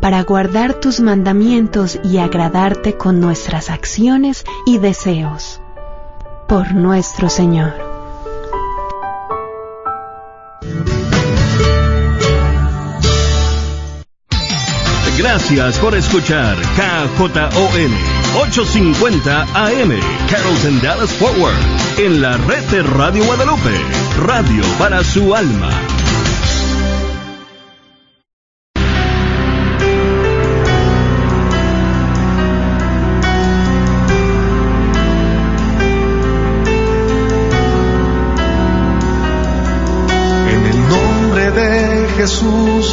[0.00, 5.60] para guardar tus mandamientos y agradarte con nuestras acciones y deseos.
[6.48, 7.90] Por nuestro Señor.
[15.20, 17.92] Gracias por escuchar KJON
[18.40, 19.92] 850 AM
[20.30, 21.54] Carrollton Dallas Forward
[21.98, 23.74] en la red de Radio Guadalupe,
[24.26, 25.99] radio para su alma.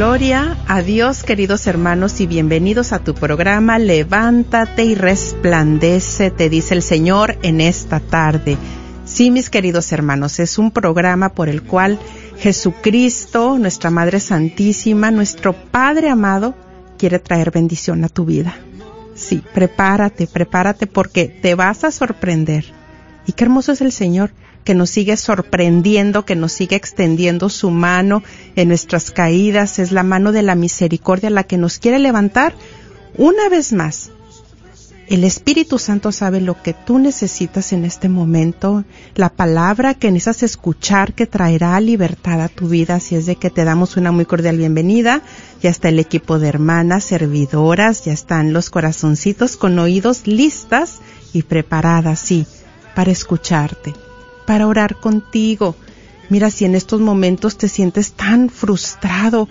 [0.00, 6.82] a Dios, queridos hermanos, y bienvenidos a tu programa Levántate y resplandece, te dice el
[6.82, 8.56] Señor en esta tarde.
[9.04, 11.98] Sí, mis queridos hermanos, es un programa por el cual
[12.38, 16.54] Jesucristo, nuestra Madre Santísima, nuestro Padre amado,
[16.96, 18.54] quiere traer bendición a tu vida.
[19.16, 22.66] Sí, prepárate, prepárate porque te vas a sorprender.
[23.26, 24.30] Y qué hermoso es el Señor
[24.68, 28.22] que nos sigue sorprendiendo, que nos sigue extendiendo su mano
[28.54, 29.78] en nuestras caídas.
[29.78, 32.52] Es la mano de la misericordia la que nos quiere levantar
[33.16, 34.10] una vez más.
[35.06, 38.84] El Espíritu Santo sabe lo que tú necesitas en este momento,
[39.14, 43.48] la palabra que necesitas escuchar que traerá libertad a tu vida, así es de que
[43.48, 45.22] te damos una muy cordial bienvenida.
[45.62, 50.98] Ya está el equipo de hermanas, servidoras, ya están los corazoncitos con oídos listas
[51.32, 52.46] y preparadas, sí,
[52.94, 53.94] para escucharte
[54.48, 55.76] para orar contigo.
[56.30, 59.46] Mira, si en estos momentos te sientes tan frustrado,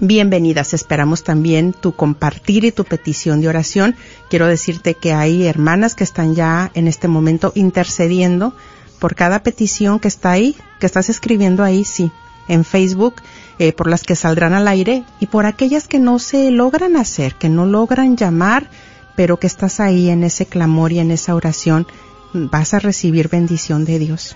[0.00, 3.94] Bienvenidas, esperamos también tu compartir y tu petición de oración.
[4.28, 8.54] Quiero decirte que hay hermanas que están ya en este momento intercediendo
[8.98, 12.10] por cada petición que está ahí, que estás escribiendo ahí, sí,
[12.48, 13.14] en Facebook,
[13.60, 17.36] eh, por las que saldrán al aire y por aquellas que no se logran hacer,
[17.36, 18.68] que no logran llamar,
[19.14, 21.86] pero que estás ahí en ese clamor y en esa oración,
[22.32, 24.34] vas a recibir bendición de Dios.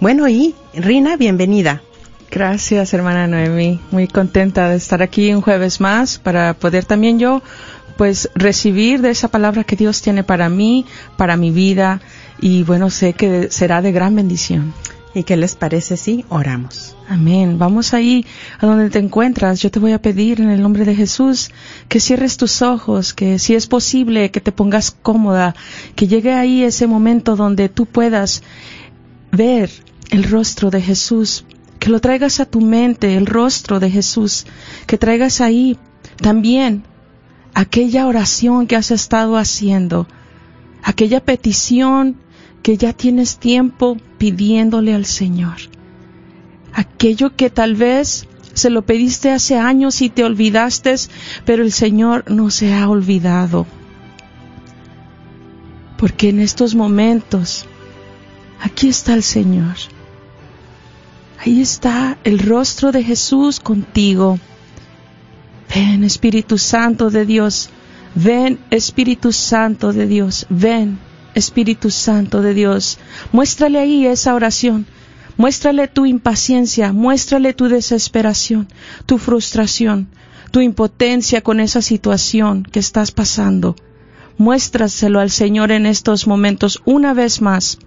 [0.00, 1.80] Bueno, y Rina, bienvenida.
[2.30, 3.80] Gracias, hermana Noemi.
[3.90, 7.42] Muy contenta de estar aquí un jueves más para poder también yo,
[7.96, 10.84] pues, recibir de esa palabra que Dios tiene para mí,
[11.16, 12.00] para mi vida,
[12.40, 14.74] y bueno, sé que será de gran bendición.
[15.14, 16.94] ¿Y qué les parece si oramos?
[17.08, 17.58] Amén.
[17.58, 18.26] Vamos ahí
[18.58, 19.62] a donde te encuentras.
[19.62, 21.50] Yo te voy a pedir en el nombre de Jesús
[21.88, 25.54] que cierres tus ojos, que si es posible que te pongas cómoda,
[25.94, 28.42] que llegue ahí ese momento donde tú puedas
[29.32, 29.70] ver
[30.10, 31.46] el rostro de Jesús
[31.86, 34.44] que lo traigas a tu mente, el rostro de Jesús,
[34.88, 35.78] que traigas ahí
[36.16, 36.82] también
[37.54, 40.08] aquella oración que has estado haciendo,
[40.82, 42.16] aquella petición
[42.64, 45.58] que ya tienes tiempo pidiéndole al Señor,
[46.72, 50.92] aquello que tal vez se lo pediste hace años y te olvidaste,
[51.44, 53.64] pero el Señor no se ha olvidado.
[55.98, 57.64] Porque en estos momentos,
[58.60, 59.76] aquí está el Señor
[61.46, 64.40] Ahí está el rostro de Jesús contigo.
[65.72, 67.70] Ven Espíritu Santo de Dios,
[68.16, 70.98] ven Espíritu Santo de Dios, ven
[71.36, 72.98] Espíritu Santo de Dios.
[73.30, 74.86] Muéstrale ahí esa oración.
[75.36, 78.66] Muéstrale tu impaciencia, muéstrale tu desesperación,
[79.06, 80.08] tu frustración,
[80.50, 83.76] tu impotencia con esa situación que estás pasando.
[84.36, 87.78] Muéstraselo al Señor en estos momentos una vez más,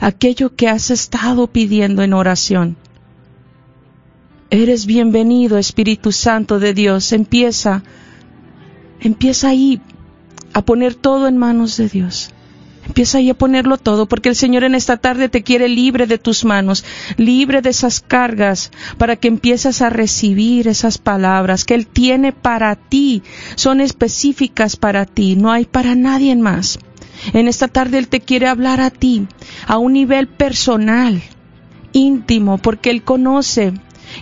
[0.00, 2.76] aquello que has estado pidiendo en oración.
[4.50, 7.12] Eres bienvenido, Espíritu Santo de Dios.
[7.12, 7.82] Empieza,
[9.00, 9.80] empieza ahí
[10.54, 12.30] a poner todo en manos de Dios.
[12.86, 16.16] Empieza ahí a ponerlo todo, porque el Señor en esta tarde te quiere libre de
[16.16, 16.86] tus manos,
[17.18, 22.74] libre de esas cargas, para que empieces a recibir esas palabras que Él tiene para
[22.76, 23.22] ti.
[23.56, 26.78] Son específicas para ti, no hay para nadie más.
[27.32, 29.26] En esta tarde Él te quiere hablar a ti,
[29.66, 31.22] a un nivel personal,
[31.92, 33.72] íntimo, porque Él conoce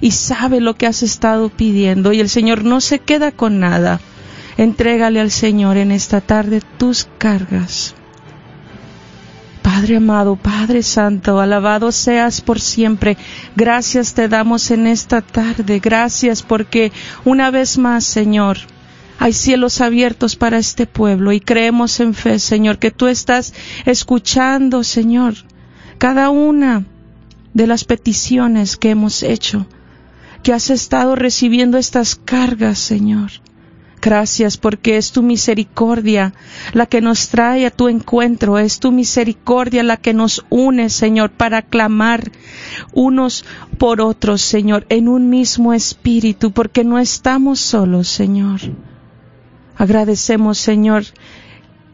[0.01, 4.01] y sabe lo que has estado pidiendo y el Señor no se queda con nada.
[4.57, 7.95] Entrégale al Señor en esta tarde tus cargas.
[9.63, 13.17] Padre amado, Padre Santo, alabado seas por siempre.
[13.57, 15.81] Gracias te damos en esta tarde.
[15.81, 16.93] Gracias porque
[17.25, 18.59] una vez más, Señor,
[19.19, 23.55] hay cielos abiertos para este pueblo y creemos en fe, Señor, que tú estás
[23.85, 25.35] escuchando, Señor,
[25.99, 26.85] cada una
[27.55, 29.67] de las peticiones que hemos hecho,
[30.43, 33.31] que has estado recibiendo estas cargas, Señor.
[34.03, 36.33] Gracias porque es tu misericordia
[36.75, 41.31] la que nos trae a tu encuentro, es tu misericordia la que nos une, Señor,
[41.31, 42.31] para clamar
[42.93, 43.45] unos
[43.79, 48.61] por otros, Señor, en un mismo espíritu, porque no estamos solos, Señor.
[49.77, 51.05] Agradecemos, Señor,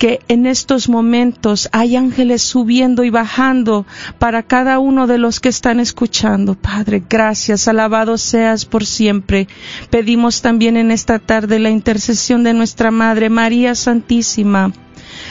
[0.03, 3.87] que en estos momentos hay ángeles subiendo y bajando
[4.19, 6.57] para cada uno de los que están escuchando.
[6.57, 9.47] Padre, gracias, alabado seas por siempre.
[9.91, 14.73] Pedimos también en esta tarde la intercesión de nuestra Madre María Santísima.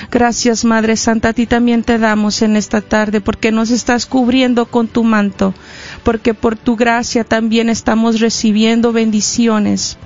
[0.09, 4.67] Gracias, Madre Santa, a ti también te damos en esta tarde porque nos estás cubriendo
[4.67, 5.53] con tu manto,
[6.03, 9.97] porque por tu gracia también estamos recibiendo bendiciones.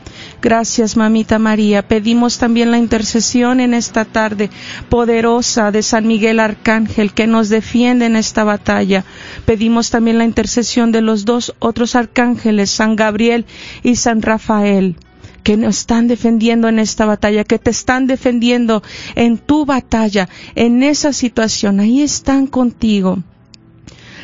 [0.46, 1.88] Gracias, mamita María.
[1.88, 4.52] Pedimos también la intercesión en esta tarde
[4.90, 9.06] poderosa de San Miguel Arcángel que nos defiende en esta batalla.
[9.48, 13.48] Pedimos también la intercesión de los dos otros arcángeles, San Gabriel
[13.82, 14.98] y San Rafael
[15.42, 18.84] que nos están defendiendo en esta batalla, que te están defendiendo
[19.16, 21.80] en tu batalla, en esa situación.
[21.80, 23.18] Ahí están contigo.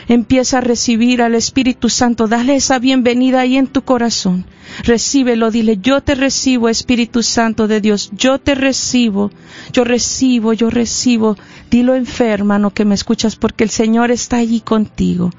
[0.08, 4.46] Empieza a recibir al Espíritu Santo, dale esa bienvenida ahí en tu corazón.
[4.84, 9.32] Recíbelo, dile, yo te recibo, Espíritu Santo de Dios, yo te recibo,
[9.74, 11.38] yo recibo, yo recibo.
[11.70, 15.32] Dilo enferma, no que me escuchas, porque el Señor está allí contigo.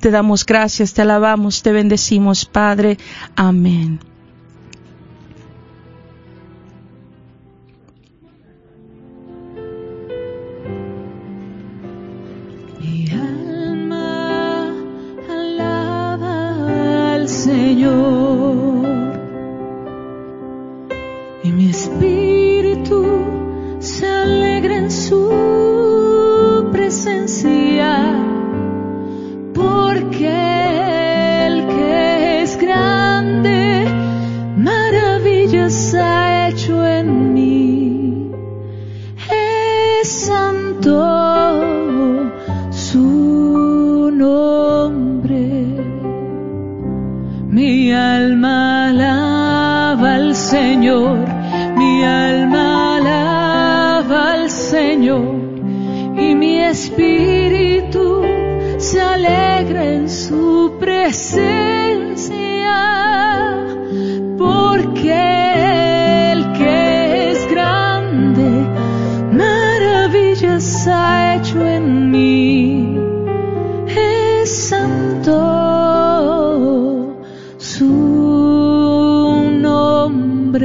[0.00, 2.98] Te damos gracias, te alabamos, te bendecimos, Padre.
[3.36, 4.09] Amén.
[61.10, 62.36] Presencia,
[64.38, 65.10] porque
[66.32, 68.48] el que es grande,
[69.32, 72.96] maravillas ha hecho en mí,
[73.88, 75.34] es santo
[77.58, 80.60] su nombre.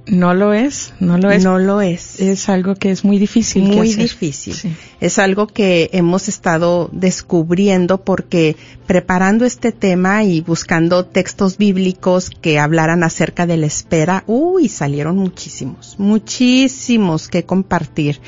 [0.05, 1.43] No lo es, no lo es.
[1.43, 2.19] No lo es.
[2.19, 3.69] Es algo que es muy difícil.
[3.69, 4.03] que muy hacer.
[4.03, 4.53] difícil.
[4.53, 4.75] Sí.
[4.99, 12.59] Es algo que hemos estado descubriendo porque preparando este tema y buscando textos bíblicos que
[12.59, 18.19] hablaran acerca de la espera, uy, salieron muchísimos, muchísimos que compartir.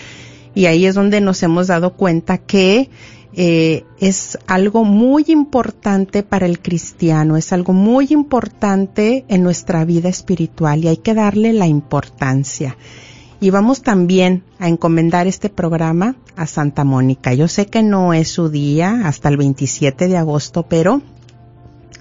[0.54, 2.90] Y ahí es donde nos hemos dado cuenta que
[3.38, 10.08] eh, es algo muy importante para el cristiano, es algo muy importante en nuestra vida
[10.08, 12.78] espiritual y hay que darle la importancia.
[13.42, 17.34] Y vamos también a encomendar este programa a Santa Mónica.
[17.34, 21.02] Yo sé que no es su día hasta el 27 de agosto, pero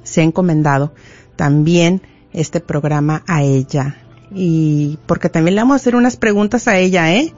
[0.04, 0.94] se ha encomendado
[1.34, 3.96] también este programa a ella.
[4.32, 7.34] Y porque también le vamos a hacer unas preguntas a ella, ¿eh?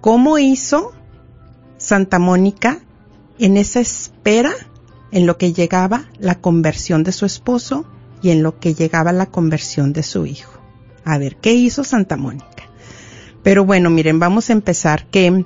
[0.00, 0.92] ¿Cómo hizo
[1.76, 2.80] Santa Mónica
[3.38, 4.52] en esa espera
[5.10, 7.86] en lo que llegaba la conversión de su esposo
[8.22, 10.52] y en lo que llegaba la conversión de su hijo.
[11.04, 12.68] A ver, ¿qué hizo Santa Mónica?
[13.42, 15.44] Pero bueno, miren, vamos a empezar que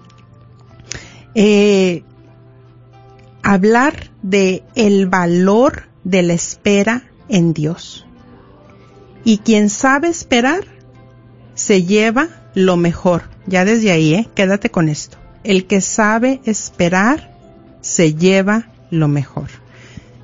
[1.35, 2.03] eh,
[3.43, 8.07] hablar de el valor de la espera en Dios.
[9.25, 10.65] Y quien sabe esperar
[11.55, 13.25] se lleva lo mejor.
[13.47, 14.29] Ya desde ahí, ¿eh?
[14.35, 15.19] Quédate con esto.
[15.45, 17.38] El que sabe esperar
[17.89, 19.49] se lleva lo mejor.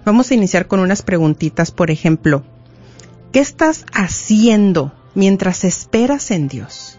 [0.04, 2.44] Vamos a iniciar con unas preguntitas, por ejemplo,
[3.32, 6.98] ¿qué estás haciendo mientras esperas en Dios?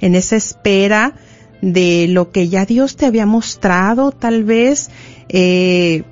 [0.00, 1.14] En esa espera
[1.62, 4.90] de lo que ya Dios te había mostrado, tal vez,
[5.30, 6.04] eh,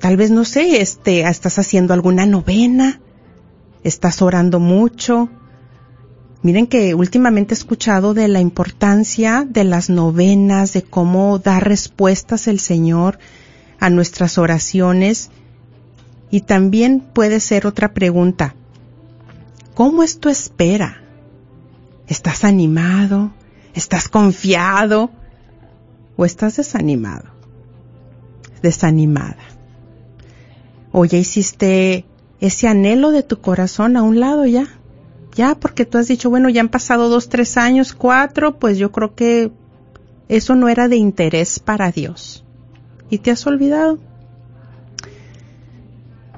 [0.00, 3.00] tal vez no sé, este, estás haciendo alguna novena,
[3.84, 5.30] estás orando mucho,
[6.44, 12.48] Miren que últimamente he escuchado de la importancia de las novenas, de cómo da respuestas
[12.48, 13.18] el Señor
[13.80, 15.30] a nuestras oraciones.
[16.30, 18.54] Y también puede ser otra pregunta.
[19.72, 21.00] ¿Cómo es tu espera?
[22.08, 23.32] ¿Estás animado?
[23.72, 25.10] ¿Estás confiado?
[26.18, 27.24] ¿O estás desanimado?
[28.60, 29.38] Desanimada.
[30.92, 32.04] ¿O ya hiciste
[32.38, 34.68] ese anhelo de tu corazón a un lado ya?
[35.34, 38.92] Ya porque tú has dicho, bueno, ya han pasado dos, tres años, cuatro, pues yo
[38.92, 39.50] creo que
[40.28, 42.44] eso no era de interés para Dios.
[43.10, 43.98] Y te has olvidado.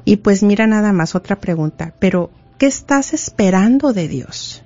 [0.04, 4.62] Y pues mira nada más otra pregunta, pero ¿qué estás esperando de Dios?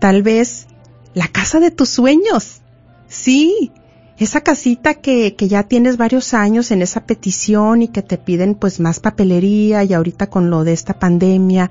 [0.00, 0.66] Tal vez
[1.14, 2.62] la casa de tus sueños.
[3.06, 3.72] Sí,
[4.18, 8.54] esa casita que, que ya tienes varios años en esa petición y que te piden
[8.54, 11.70] pues más papelería y ahorita con lo de esta pandemia,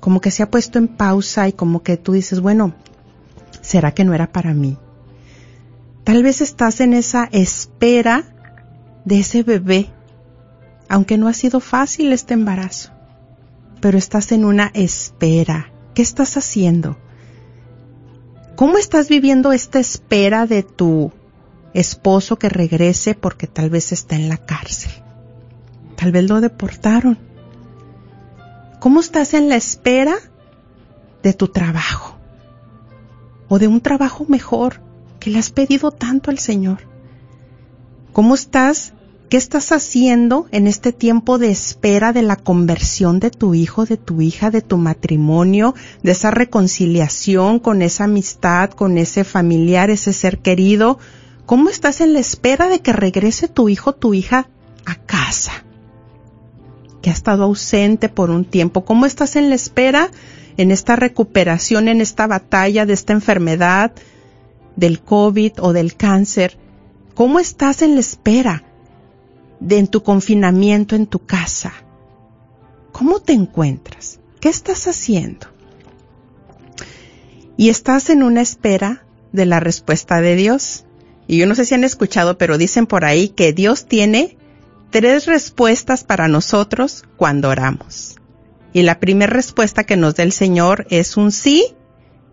[0.00, 2.74] como que se ha puesto en pausa y como que tú dices, bueno,
[3.60, 4.78] ¿será que no era para mí?
[6.04, 8.24] Tal vez estás en esa espera
[9.04, 9.90] de ese bebé,
[10.88, 12.92] aunque no ha sido fácil este embarazo,
[13.80, 15.72] pero estás en una espera.
[15.94, 16.96] ¿Qué estás haciendo?
[18.54, 21.12] ¿Cómo estás viviendo esta espera de tu
[21.74, 24.92] esposo que regrese porque tal vez está en la cárcel?
[25.96, 27.27] Tal vez lo deportaron
[28.80, 30.16] ¿Cómo estás en la espera
[31.24, 32.16] de tu trabajo?
[33.48, 34.80] O de un trabajo mejor
[35.18, 36.78] que le has pedido tanto al Señor.
[38.12, 38.92] ¿Cómo estás?
[39.30, 43.96] ¿Qué estás haciendo en este tiempo de espera de la conversión de tu hijo, de
[43.96, 50.12] tu hija, de tu matrimonio, de esa reconciliación con esa amistad, con ese familiar, ese
[50.12, 50.98] ser querido?
[51.46, 54.48] ¿Cómo estás en la espera de que regrese tu hijo, tu hija
[54.86, 55.64] a casa?
[57.10, 58.84] Ha estado ausente por un tiempo.
[58.84, 60.10] ¿Cómo estás en la espera,
[60.56, 63.92] en esta recuperación, en esta batalla de esta enfermedad,
[64.76, 66.56] del COVID o del cáncer?
[67.14, 68.64] ¿Cómo estás en la espera
[69.60, 71.72] de en tu confinamiento en tu casa?
[72.92, 74.20] ¿Cómo te encuentras?
[74.40, 75.46] ¿Qué estás haciendo?
[77.56, 80.84] Y estás en una espera de la respuesta de Dios.
[81.26, 84.38] Y yo no sé si han escuchado, pero dicen por ahí que Dios tiene
[84.90, 88.16] tres respuestas para nosotros cuando oramos.
[88.72, 91.74] Y la primera respuesta que nos da el Señor es un sí.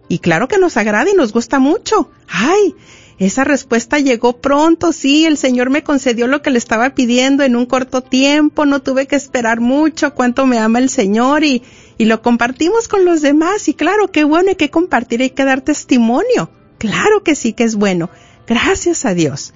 [0.07, 2.11] Y claro que nos agrada y nos gusta mucho.
[2.27, 2.75] ¡Ay!
[3.17, 7.55] Esa respuesta llegó pronto, sí, el Señor me concedió lo que le estaba pidiendo en
[7.55, 11.63] un corto tiempo, no tuve que esperar mucho, cuánto me ama el Señor y,
[11.97, 15.45] y lo compartimos con los demás y claro, qué bueno, hay que compartir, hay que
[15.45, 16.49] dar testimonio.
[16.77, 18.09] Claro que sí que es bueno.
[18.47, 19.53] Gracias a Dios.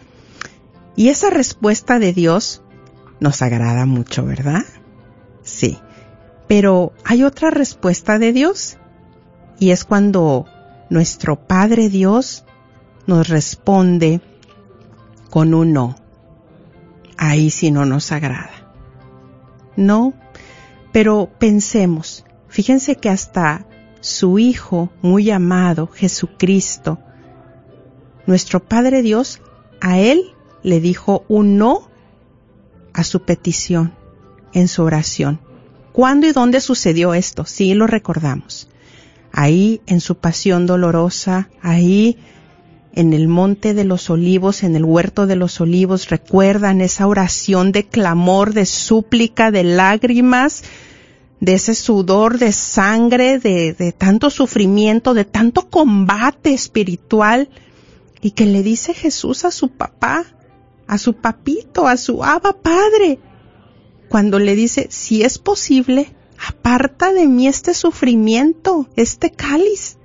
[0.96, 2.62] Y esa respuesta de Dios
[3.20, 4.64] nos agrada mucho, ¿verdad?
[5.44, 5.78] Sí.
[6.48, 8.78] Pero hay otra respuesta de Dios
[9.60, 10.46] y es cuando
[10.90, 12.46] nuestro Padre Dios
[13.06, 14.22] nos responde
[15.30, 15.96] con un no.
[17.18, 18.74] Ahí sí no nos agrada.
[19.76, 20.14] No,
[20.92, 23.66] pero pensemos, fíjense que hasta
[24.00, 27.00] su Hijo muy amado, Jesucristo,
[28.26, 29.42] nuestro Padre Dios,
[29.82, 30.34] a Él
[30.64, 31.89] le dijo un no
[32.94, 33.94] a su petición
[34.54, 35.40] en su oración.
[35.92, 37.46] ¿Cuándo y dónde sucedió esto?
[37.46, 38.68] Sí lo recordamos.
[39.32, 42.18] Ahí en su pasión dolorosa, ahí
[42.94, 47.72] en el monte de los olivos, en el huerto de los olivos, recuerdan esa oración
[47.72, 50.64] de clamor, de súplica, de lágrimas,
[51.40, 57.50] de ese sudor de sangre, de, de tanto sufrimiento, de tanto combate espiritual,
[58.22, 60.26] y que le dice Jesús a su papá,
[60.90, 63.20] a su papito, a su aba padre,
[64.10, 66.16] cuando le dice, si es posible,
[66.48, 70.00] aparta de mí este sufrimiento, este cáliz,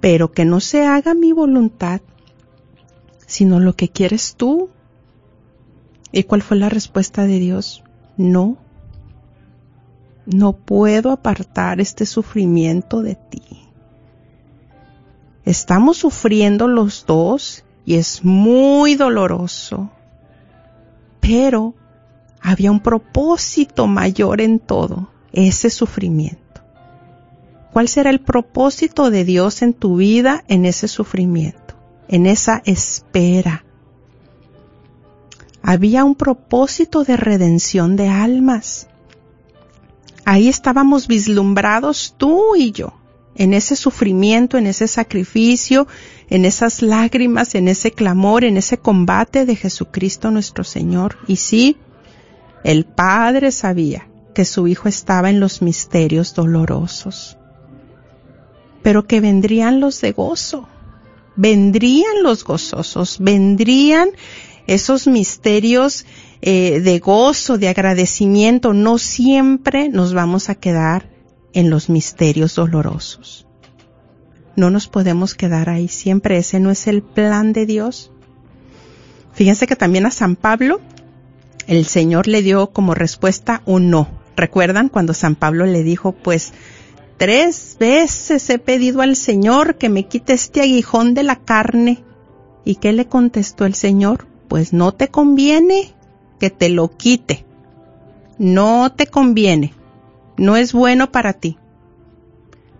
[0.00, 2.00] pero que no se haga mi voluntad,
[3.26, 4.70] sino lo que quieres tú.
[6.10, 7.84] ¿Y cuál fue la respuesta de Dios?
[8.16, 8.56] No,
[10.24, 13.42] no puedo apartar este sufrimiento de ti.
[15.44, 19.90] Estamos sufriendo los dos y es muy doloroso,
[21.20, 21.74] pero
[22.42, 26.42] había un propósito mayor en todo, ese sufrimiento.
[27.72, 31.74] ¿Cuál será el propósito de Dios en tu vida en ese sufrimiento,
[32.08, 33.64] en esa espera?
[35.62, 38.88] Había un propósito de redención de almas.
[40.24, 42.94] Ahí estábamos vislumbrados tú y yo,
[43.36, 45.86] en ese sufrimiento, en ese sacrificio,
[46.28, 51.18] en esas lágrimas, en ese clamor, en ese combate de Jesucristo nuestro Señor.
[51.26, 51.76] Y sí,
[52.64, 57.38] el Padre sabía que su Hijo estaba en los misterios dolorosos,
[58.82, 60.68] pero que vendrían los de gozo,
[61.36, 64.10] vendrían los gozosos, vendrían
[64.66, 66.06] esos misterios
[66.42, 68.72] eh, de gozo, de agradecimiento.
[68.72, 71.08] No siempre nos vamos a quedar
[71.52, 73.45] en los misterios dolorosos.
[74.56, 78.10] No nos podemos quedar ahí siempre, ese no es el plan de Dios.
[79.32, 80.80] Fíjense que también a San Pablo
[81.66, 84.08] el Señor le dio como respuesta un no.
[84.36, 86.52] ¿Recuerdan cuando San Pablo le dijo, pues,
[87.16, 92.02] tres veces he pedido al Señor que me quite este aguijón de la carne?
[92.64, 94.26] ¿Y qué le contestó el Señor?
[94.48, 95.94] Pues no te conviene
[96.40, 97.44] que te lo quite.
[98.38, 99.74] No te conviene
[100.36, 101.58] no es bueno para ti.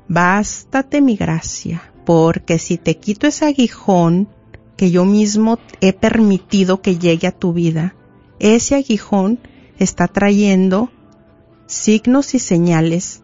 [0.08, 4.28] Bástate mi gracia, porque si te quito ese aguijón
[4.76, 7.94] que yo mismo he permitido que llegue a tu vida,
[8.38, 9.40] ese aguijón
[9.78, 10.90] está trayendo
[11.66, 13.22] signos y señales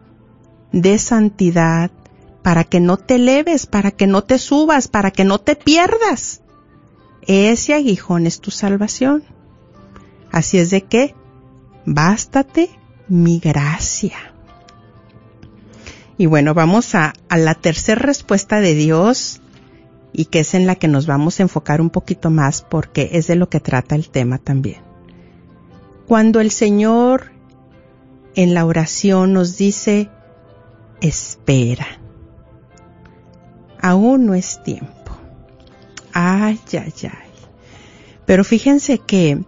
[0.71, 1.91] de santidad
[2.41, 6.41] para que no te eleves, para que no te subas, para que no te pierdas.
[7.21, 9.23] Ese aguijón es tu salvación.
[10.31, 11.15] Así es de que,
[11.85, 12.69] bástate
[13.07, 14.32] mi gracia.
[16.17, 19.41] Y bueno, vamos a, a la tercera respuesta de Dios
[20.11, 23.27] y que es en la que nos vamos a enfocar un poquito más porque es
[23.27, 24.81] de lo que trata el tema también.
[26.07, 27.31] Cuando el Señor
[28.35, 30.09] en la oración nos dice,
[31.01, 31.87] espera,
[33.81, 35.17] aún no es tiempo.
[36.13, 37.31] Ay, ay, ay.
[38.25, 39.43] Pero fíjense que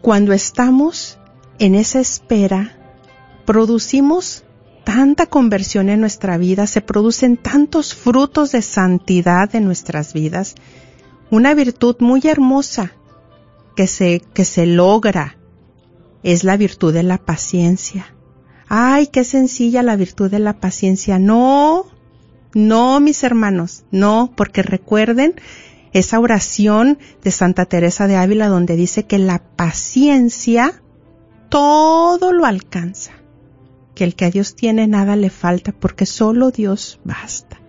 [0.00, 1.18] cuando estamos
[1.58, 2.76] en esa espera
[3.44, 4.44] producimos
[4.84, 10.54] tanta conversión en nuestra vida, se producen tantos frutos de santidad en nuestras vidas,
[11.30, 12.92] una virtud muy hermosa
[13.76, 15.38] que se, que se logra
[16.22, 18.14] es la virtud de la paciencia.
[18.68, 21.18] Ay, qué sencilla la virtud de la paciencia.
[21.18, 21.86] No,
[22.54, 25.34] no, mis hermanos, no, porque recuerden
[25.92, 30.82] esa oración de Santa Teresa de Ávila donde dice que la paciencia
[31.48, 33.12] todo lo alcanza,
[33.94, 37.60] que el que a Dios tiene nada le falta porque solo Dios basta.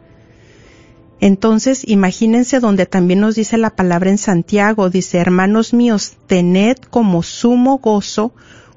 [1.19, 7.23] Entonces, imagínense donde también nos dice la palabra en Santiago, dice, hermanos míos, tened como
[7.23, 8.33] sumo gozo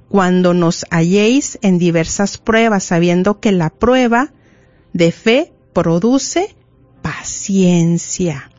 [0.08, 4.32] cuando nos halléis en diversas pruebas, sabiendo que la prueba
[4.92, 6.54] de fe produce
[7.02, 8.50] paciencia.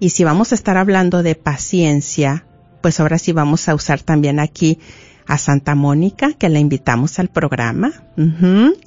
[0.00, 2.44] Y si vamos a estar hablando de paciencia,
[2.80, 4.80] pues ahora sí vamos a usar también aquí
[5.26, 7.92] a Santa Mónica, que la invitamos al programa.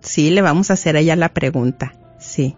[0.02, 1.95] Sí, le vamos a hacer a ella la pregunta.
[2.19, 2.56] Sí.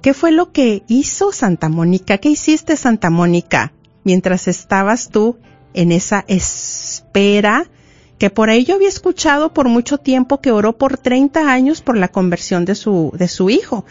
[0.00, 2.18] ¿Qué fue lo que hizo Santa Mónica?
[2.18, 3.72] ¿Qué hiciste Santa Mónica
[4.04, 5.38] mientras estabas tú
[5.74, 7.66] en esa espera?
[8.18, 11.96] Que por ahí yo había escuchado por mucho tiempo que oró por 30 años por
[11.96, 13.84] la conversión de su, de su hijo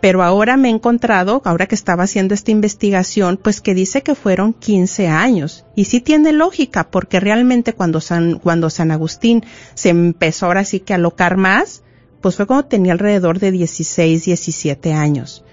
[0.00, 4.14] pero ahora me he encontrado, ahora que estaba haciendo esta investigación, pues que dice que
[4.14, 5.64] fueron 15 años.
[5.74, 10.80] Y sí tiene lógica, porque realmente cuando San, cuando San Agustín se empezó ahora sí
[10.80, 11.82] que a alocar más,
[12.20, 15.44] pues fue cuando tenía alrededor de 16, 17 años.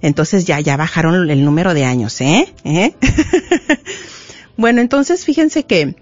[0.00, 2.52] Entonces ya, ya bajaron el número de años, ¿eh?
[2.64, 2.94] ¿Eh?
[4.56, 5.96] bueno, entonces fíjense que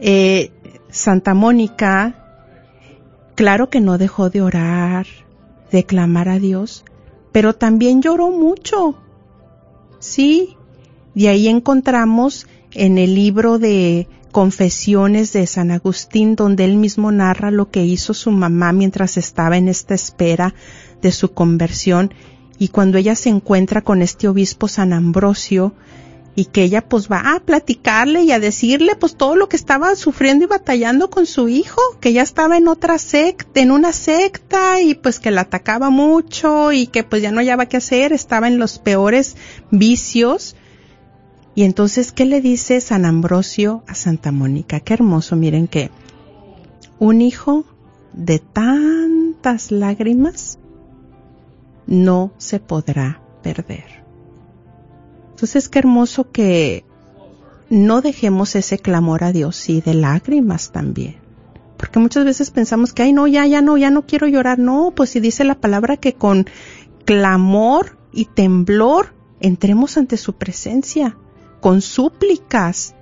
[0.00, 0.50] eh,
[0.90, 2.14] Santa Mónica,
[3.36, 5.06] claro que no dejó de orar,
[5.74, 6.84] de clamar a Dios,
[7.32, 8.94] pero también lloró mucho.
[9.98, 10.56] Sí,
[11.16, 17.50] de ahí encontramos en el libro de Confesiones de San Agustín, donde él mismo narra
[17.50, 20.54] lo que hizo su mamá mientras estaba en esta espera
[21.02, 22.14] de su conversión
[22.56, 25.74] y cuando ella se encuentra con este obispo San Ambrosio,
[26.36, 29.94] y que ella pues va a platicarle y a decirle pues todo lo que estaba
[29.94, 34.80] sufriendo y batallando con su hijo, que ya estaba en otra secta, en una secta
[34.80, 38.48] y pues que la atacaba mucho y que pues ya no hallaba qué hacer, estaba
[38.48, 39.36] en los peores
[39.70, 40.56] vicios.
[41.54, 44.80] Y entonces, ¿qué le dice San Ambrosio a Santa Mónica?
[44.80, 45.90] Qué hermoso, miren que
[46.98, 47.64] un hijo
[48.12, 50.58] de tantas lágrimas
[51.86, 54.03] no se podrá perder.
[55.44, 56.86] Entonces, qué hermoso que
[57.68, 61.16] no dejemos ese clamor a Dios y de lágrimas también.
[61.76, 64.58] Porque muchas veces pensamos que, ay, no, ya, ya no, ya no quiero llorar.
[64.58, 66.46] No, pues si dice la palabra que con
[67.04, 71.14] clamor y temblor entremos ante su presencia,
[71.60, 72.94] con súplicas.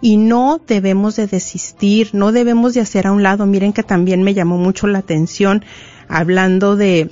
[0.00, 3.46] Y no debemos de desistir, no debemos de hacer a un lado.
[3.46, 5.64] Miren que también me llamó mucho la atención
[6.06, 7.10] hablando de,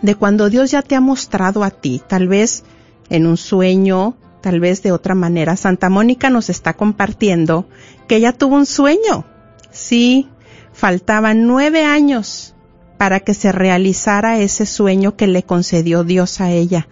[0.00, 2.64] de cuando Dios ya te ha mostrado a ti, tal vez
[3.10, 5.56] en un sueño, tal vez de otra manera.
[5.56, 7.68] Santa Mónica nos está compartiendo
[8.06, 9.24] que ella tuvo un sueño.
[9.70, 10.28] Sí,
[10.72, 12.54] faltaban nueve años
[12.98, 16.88] para que se realizara ese sueño que le concedió Dios a ella.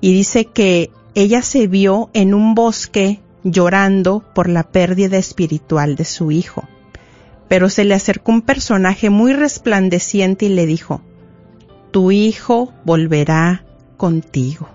[0.00, 6.04] Y dice que ella se vio en un bosque llorando por la pérdida espiritual de
[6.04, 6.62] su hijo.
[7.48, 11.02] Pero se le acercó un personaje muy resplandeciente y le dijo,
[11.90, 13.64] Tu hijo volverá
[13.96, 14.73] contigo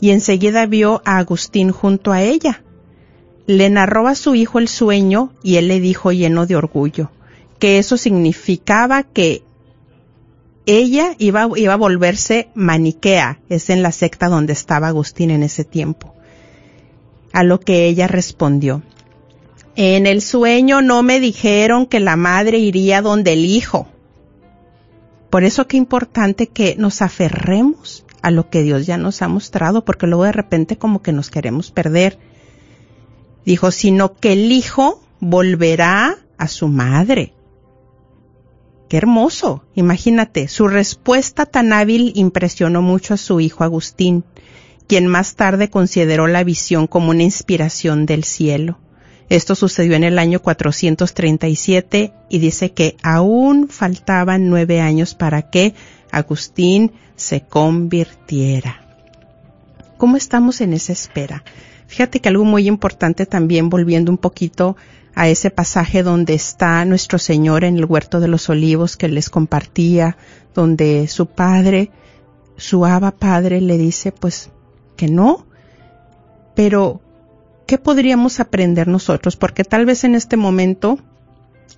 [0.00, 2.62] y enseguida vio a Agustín junto a ella.
[3.46, 7.10] Le narró a su hijo el sueño y él le dijo lleno de orgullo
[7.60, 9.42] que eso significaba que
[10.66, 15.64] ella iba, iba a volverse maniquea, es en la secta donde estaba Agustín en ese
[15.64, 16.14] tiempo.
[17.32, 18.82] A lo que ella respondió,
[19.76, 23.86] en el sueño no me dijeron que la madre iría donde el hijo.
[25.28, 29.84] Por eso qué importante que nos aferremos a lo que Dios ya nos ha mostrado,
[29.84, 32.18] porque luego de repente como que nos queremos perder.
[33.44, 37.34] Dijo, sino que el hijo volverá a su madre.
[38.88, 39.64] Qué hermoso.
[39.74, 44.24] Imagínate, su respuesta tan hábil impresionó mucho a su hijo Agustín,
[44.88, 48.78] quien más tarde consideró la visión como una inspiración del cielo.
[49.28, 55.74] Esto sucedió en el año 437 y dice que aún faltaban nueve años para que
[56.10, 58.80] Agustín se convirtiera.
[59.98, 61.44] ¿Cómo estamos en esa espera?
[61.86, 64.76] Fíjate que algo muy importante también, volviendo un poquito
[65.14, 69.28] a ese pasaje donde está nuestro Señor en el huerto de los olivos que les
[69.28, 70.16] compartía,
[70.54, 71.90] donde su padre,
[72.56, 74.48] su aba padre le dice pues
[74.96, 75.46] que no,
[76.54, 77.02] pero
[77.66, 79.36] ¿qué podríamos aprender nosotros?
[79.36, 80.98] Porque tal vez en este momento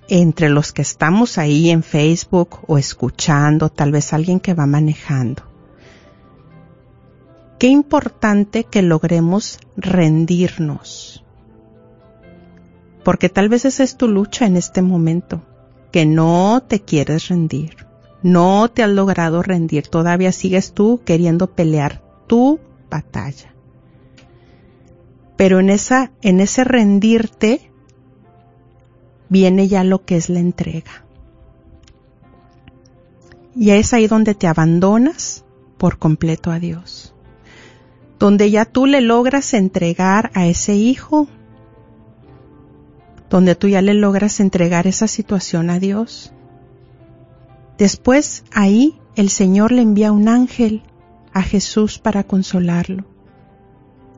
[0.07, 5.43] entre los que estamos ahí en Facebook o escuchando, tal vez alguien que va manejando.
[7.59, 11.23] Qué importante que logremos rendirnos.
[13.03, 15.41] porque tal vez esa es tu lucha en este momento,
[15.91, 17.85] que no te quieres rendir,
[18.21, 23.53] no te has logrado rendir, todavía sigues tú queriendo pelear tu batalla.
[25.35, 27.72] Pero en esa, en ese rendirte,
[29.33, 31.03] viene ya lo que es la entrega.
[33.55, 35.43] Y es ahí donde te abandonas
[35.79, 37.15] por completo a Dios.
[38.19, 41.27] Donde ya tú le logras entregar a ese hijo.
[43.31, 46.31] Donde tú ya le logras entregar esa situación a Dios.
[47.79, 50.83] Después ahí el Señor le envía un ángel
[51.33, 53.12] a Jesús para consolarlo.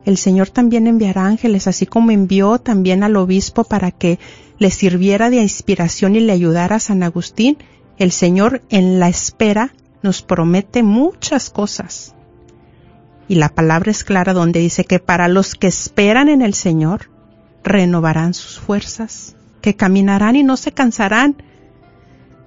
[0.06, 4.20] El Señor también enviará ángeles, así como envió también al obispo para que
[4.56, 7.58] le sirviera de inspiración y le ayudara a San Agustín.
[7.98, 12.14] El Señor en la espera nos promete muchas cosas.
[13.26, 17.10] Y la palabra es clara donde dice que para los que esperan en el Señor,
[17.64, 21.42] renovarán sus fuerzas, que caminarán y no se cansarán,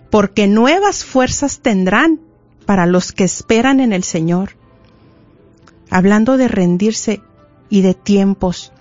[0.09, 2.21] porque nuevas fuerzas tendrán
[2.65, 4.51] para los que esperan en el Señor.
[5.89, 7.21] Hablando de rendirse
[7.69, 8.71] y de tiempos,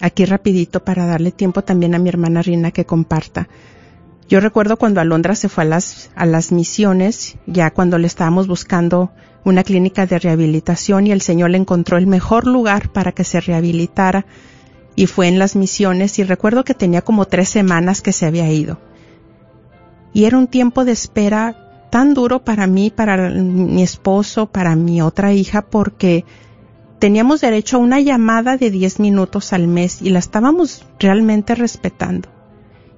[0.00, 3.48] aquí rapidito para darle tiempo también a mi hermana Rina que comparta.
[4.28, 8.46] Yo recuerdo cuando Alondra se fue a las, a las misiones, ya cuando le estábamos
[8.46, 9.10] buscando
[9.44, 13.40] una clínica de rehabilitación y el Señor le encontró el mejor lugar para que se
[13.40, 14.24] rehabilitara
[14.94, 18.50] y fue en las misiones y recuerdo que tenía como tres semanas que se había
[18.50, 18.78] ido.
[20.12, 25.02] Y era un tiempo de espera tan duro para mí, para mi esposo, para mi
[25.02, 26.24] otra hija, porque
[27.02, 32.28] teníamos derecho a una llamada de 10 minutos al mes y la estábamos realmente respetando.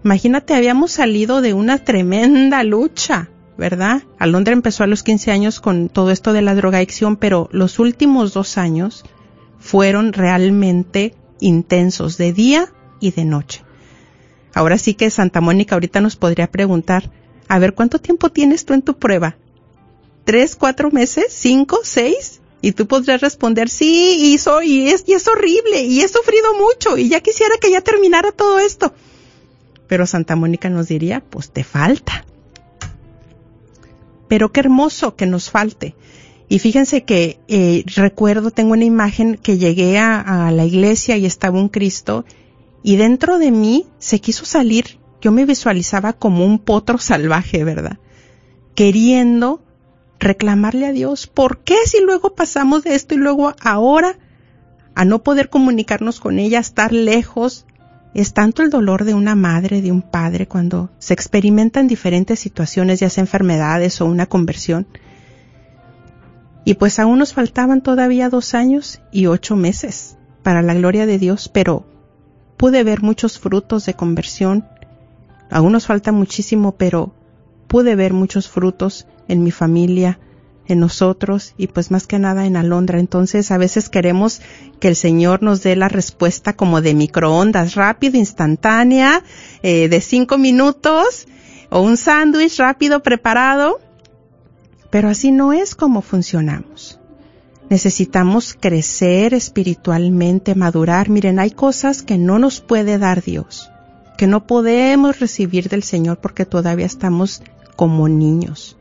[0.05, 4.03] Imagínate, habíamos salido de una tremenda lucha, ¿verdad?
[4.19, 8.35] Alondra empezó a los 15 años con todo esto de la drogadicción, pero los últimos
[8.35, 9.07] dos años
[9.59, 12.69] fueron realmente intensos, de día
[13.01, 13.63] y de noche.
[14.53, 17.11] Ahora sí que Santa Mónica ahorita nos podría preguntar,
[17.49, 19.39] a ver, ¿cuánto tiempo tienes tú en tu prueba?
[20.25, 21.29] ¿Tres, cuatro meses?
[21.31, 22.43] ¿Cinco, seis?
[22.65, 26.55] Y tú podrías responder, sí, y, soy, y, es, y es horrible, y he sufrido
[26.55, 28.95] mucho, y ya quisiera que ya terminara todo esto.
[29.87, 32.25] Pero Santa Mónica nos diría, pues te falta.
[34.29, 35.95] Pero qué hermoso que nos falte.
[36.49, 41.27] Y fíjense que eh, recuerdo, tengo una imagen que llegué a, a la iglesia y
[41.27, 42.25] estaba un Cristo
[42.83, 44.99] y dentro de mí se quiso salir.
[45.21, 47.99] Yo me visualizaba como un potro salvaje, ¿verdad?
[48.75, 49.61] Queriendo
[50.19, 54.17] reclamarle a Dios, ¿por qué si luego pasamos de esto y luego ahora
[54.95, 57.67] a no poder comunicarnos con ella, estar lejos?
[58.15, 63.01] Es tanto el dolor de una madre, de un padre, cuando se experimentan diferentes situaciones,
[63.01, 64.87] ya sea enfermedades o una conversión.
[66.65, 71.19] Y pues aún nos faltaban todavía dos años y ocho meses para la gloria de
[71.19, 71.87] Dios, pero
[72.57, 74.65] pude ver muchos frutos de conversión.
[75.51, 77.13] Aún nos falta muchísimo, pero
[77.75, 80.21] pude ver muchos frutos en mi familia,
[80.69, 83.01] en nosotros y pues más que nada en Alondra.
[83.01, 84.41] Entonces a veces queremos
[84.79, 89.25] que el Señor nos dé la respuesta como de microondas, rápida, instantánea,
[89.65, 91.27] eh, de cinco minutos
[91.69, 93.81] o un sándwich rápido preparado.
[94.91, 97.01] Pero así no es como funcionamos.
[97.71, 101.09] Necesitamos crecer espiritualmente, madurar.
[101.09, 103.69] Miren, hay cosas que no nos puede dar Dios,
[104.17, 107.43] que no podemos recibir del Señor porque todavía estamos
[107.77, 108.77] como niños.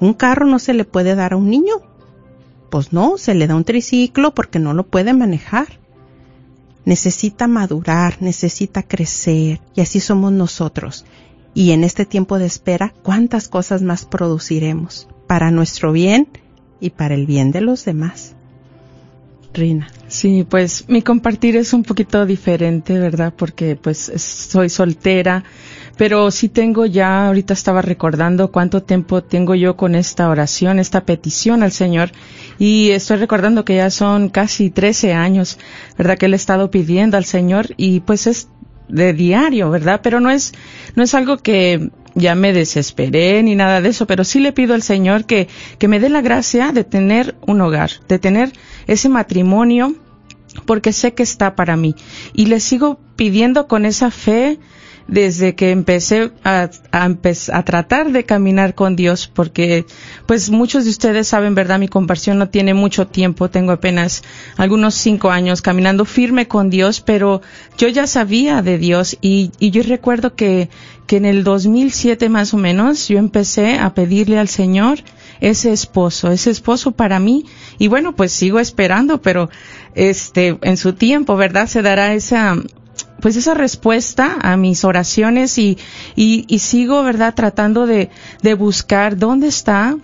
[0.00, 1.74] Un carro no se le puede dar a un niño.
[2.70, 5.66] Pues no, se le da un triciclo porque no lo puede manejar.
[6.84, 11.04] Necesita madurar, necesita crecer y así somos nosotros.
[11.52, 16.28] Y en este tiempo de espera, ¿cuántas cosas más produciremos para nuestro bien
[16.80, 18.34] y para el bien de los demás?
[19.52, 19.88] Rina.
[20.06, 23.34] Sí, pues mi compartir es un poquito diferente, ¿verdad?
[23.36, 25.44] Porque pues soy soltera,
[26.00, 31.04] pero sí tengo ya, ahorita estaba recordando cuánto tiempo tengo yo con esta oración, esta
[31.04, 32.12] petición al Señor,
[32.58, 35.58] y estoy recordando que ya son casi 13 años,
[35.98, 36.16] ¿verdad?
[36.16, 38.48] Que le he estado pidiendo al Señor y pues es
[38.88, 40.00] de diario, ¿verdad?
[40.02, 40.54] Pero no es,
[40.94, 44.72] no es algo que ya me desesperé ni nada de eso, pero sí le pido
[44.72, 48.54] al Señor que, que me dé la gracia de tener un hogar, de tener
[48.86, 49.94] ese matrimonio,
[50.64, 51.94] porque sé que está para mí.
[52.32, 54.58] Y le sigo pidiendo con esa fe
[55.10, 57.10] desde que empecé a, a,
[57.52, 59.84] a, tratar de caminar con Dios, porque
[60.26, 61.80] pues muchos de ustedes saben, ¿verdad?
[61.80, 64.22] Mi conversión no tiene mucho tiempo, tengo apenas
[64.56, 67.42] algunos cinco años caminando firme con Dios, pero
[67.76, 70.70] yo ya sabía de Dios y, y yo recuerdo que,
[71.08, 75.00] que en el 2007 más o menos yo empecé a pedirle al Señor
[75.40, 77.46] ese esposo, ese esposo para mí.
[77.78, 79.50] Y bueno, pues sigo esperando, pero
[79.94, 81.66] este, en su tiempo, ¿verdad?
[81.66, 82.56] Se dará esa,
[83.20, 85.78] pues esa respuesta a mis oraciones y,
[86.16, 87.34] y, y sigo, ¿verdad?
[87.34, 88.10] Tratando de,
[88.42, 89.96] de buscar dónde está,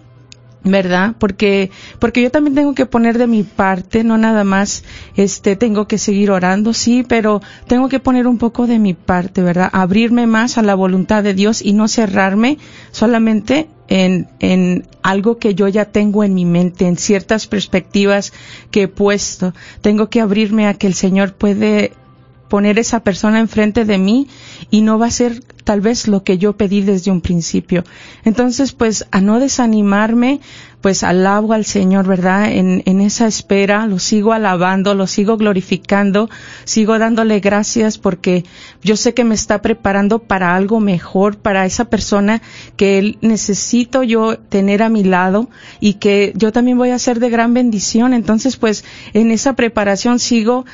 [0.66, 1.14] ¿verdad?
[1.18, 4.82] Porque, porque yo también tengo que poner de mi parte, no nada más,
[5.16, 9.42] este, tengo que seguir orando, sí, pero tengo que poner un poco de mi parte,
[9.42, 9.70] ¿verdad?
[9.72, 12.58] Abrirme más a la voluntad de Dios y no cerrarme
[12.90, 18.32] solamente en, en algo que yo ya tengo en mi mente, en ciertas perspectivas
[18.72, 19.54] que he puesto.
[19.80, 21.92] Tengo que abrirme a que el Señor puede
[22.48, 24.28] poner esa persona enfrente de mí
[24.70, 27.82] y no va a ser tal vez lo que yo pedí desde un principio.
[28.24, 30.40] Entonces, pues a no desanimarme,
[30.80, 32.52] pues alabo al Señor, ¿verdad?
[32.52, 36.30] En, en esa espera, lo sigo alabando, lo sigo glorificando,
[36.64, 38.44] sigo dándole gracias porque
[38.82, 42.40] yo sé que me está preparando para algo mejor, para esa persona
[42.76, 47.30] que necesito yo tener a mi lado y que yo también voy a ser de
[47.30, 48.14] gran bendición.
[48.14, 50.64] Entonces, pues en esa preparación sigo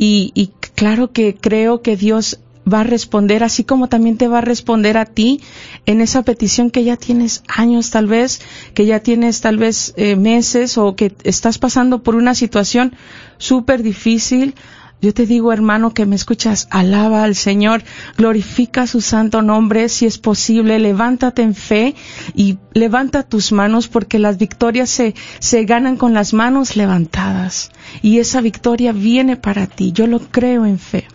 [0.00, 2.38] y, y claro que creo que Dios
[2.72, 5.42] va a responder, así como también te va a responder a ti
[5.84, 8.40] en esa petición que ya tienes años tal vez,
[8.72, 12.94] que ya tienes tal vez eh, meses o que estás pasando por una situación
[13.36, 14.54] súper difícil.
[15.02, 17.82] Yo te digo, hermano, que me escuchas, alaba al Señor,
[18.16, 21.94] glorifica su santo nombre, si es posible, levántate en fe
[22.34, 27.70] y levanta tus manos porque las victorias se, se ganan con las manos levantadas
[28.02, 29.92] y esa victoria viene para ti.
[29.92, 31.06] Yo lo creo en fe.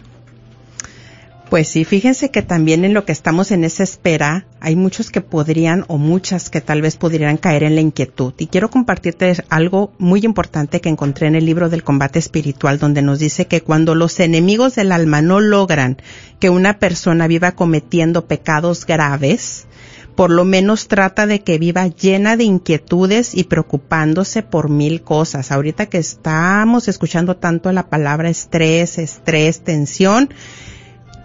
[1.50, 5.22] Pues sí, fíjense que también en lo que estamos en esa espera, hay muchos que
[5.22, 8.34] podrían o muchas que tal vez podrían caer en la inquietud.
[8.40, 13.04] Y quiero compartirte algo muy importante que encontré en el libro del combate espiritual, donde
[13.04, 15.98] nos dice que cuando los enemigos del alma no logran
[16.40, 19.68] que una persona viva cometiendo pecados graves,
[20.16, 25.52] por lo menos trata de que viva llena de inquietudes y preocupándose por mil cosas.
[25.52, 30.30] Ahorita que estamos escuchando tanto la palabra estrés, estrés, tensión,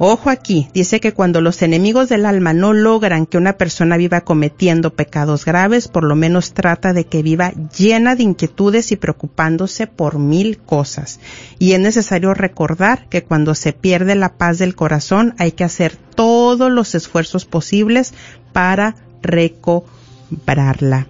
[0.02, 4.22] Ojo aquí, dice que cuando los enemigos del alma no logran que una persona viva
[4.22, 9.86] cometiendo pecados graves, por lo menos trata de que viva llena de inquietudes y preocupándose
[9.86, 11.20] por mil cosas.
[11.58, 15.98] Y es necesario recordar que cuando se pierde la paz del corazón hay que hacer
[16.14, 18.14] todos los esfuerzos posibles
[18.52, 21.06] para recobrarla.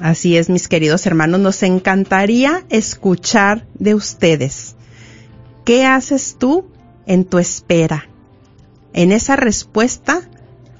[0.00, 4.76] Así es, mis queridos hermanos, nos encantaría escuchar de ustedes.
[5.64, 6.66] ¿Qué haces tú
[7.08, 8.08] en tu espera,
[8.92, 10.28] en esa respuesta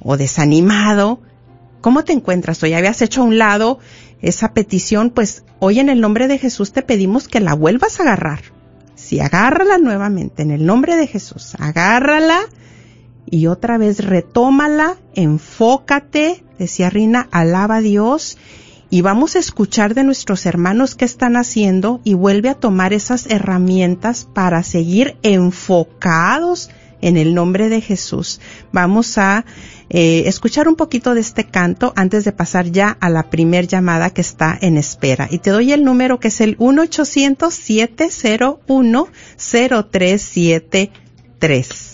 [0.00, 1.20] o desanimado.
[1.82, 2.62] ¿Cómo te encuentras?
[2.62, 3.78] Hoy habías hecho a un lado
[4.22, 8.04] esa petición, pues hoy en el nombre de Jesús te pedimos que la vuelvas a
[8.04, 8.40] agarrar
[9.12, 12.40] y agárrala nuevamente en el nombre de Jesús, agárrala
[13.26, 18.38] y otra vez retómala, enfócate, decía Rina, alaba a Dios
[18.88, 23.26] y vamos a escuchar de nuestros hermanos qué están haciendo y vuelve a tomar esas
[23.26, 26.70] herramientas para seguir enfocados
[27.02, 28.40] en el nombre de Jesús.
[28.72, 29.44] Vamos a
[29.94, 34.08] eh, escuchar un poquito de este canto antes de pasar ya a la primer llamada
[34.08, 35.28] que está en espera.
[35.30, 41.91] Y te doy el número que es el 1 800 701 0373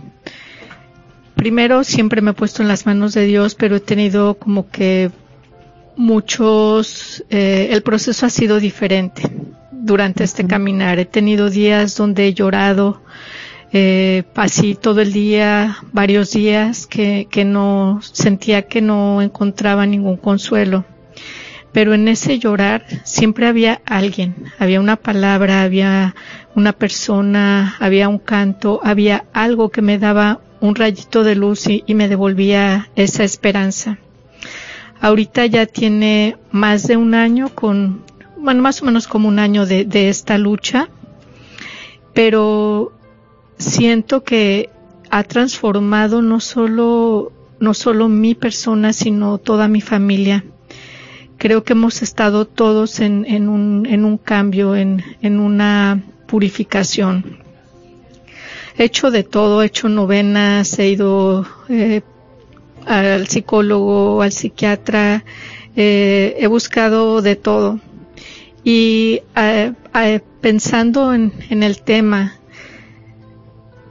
[1.35, 5.11] Primero siempre me he puesto en las manos de Dios, pero he tenido como que
[5.97, 9.23] muchos, eh, el proceso ha sido diferente
[9.73, 10.99] durante este caminar.
[10.99, 13.01] He tenido días donde he llorado,
[13.73, 20.19] eh, así todo el día, varios días que, que no sentía que no encontraba ningún
[20.19, 20.85] consuelo.
[21.77, 26.14] Pero en ese llorar siempre había alguien, había una palabra, había
[26.55, 31.85] una persona, había un canto, había algo que me daba un rayito de luz y,
[31.93, 33.99] me devolvía esa esperanza.
[35.03, 38.03] Ahorita ya tiene más de un año con,
[38.39, 40.89] bueno, más o menos como un año de, de esta lucha,
[42.14, 42.95] pero
[43.59, 44.70] siento que
[45.11, 50.43] ha transformado no solo, no solo mi persona, sino toda mi familia.
[51.39, 57.39] Creo que hemos estado todos en, en, un, en un cambio, en, una purificación.
[58.78, 62.01] He hecho de todo, he hecho novenas, he ido eh,
[62.87, 65.24] al psicólogo, al psiquiatra,
[65.76, 67.80] eh, he buscado de todo.
[68.64, 72.34] Y eh, eh, pensando en, en el tema,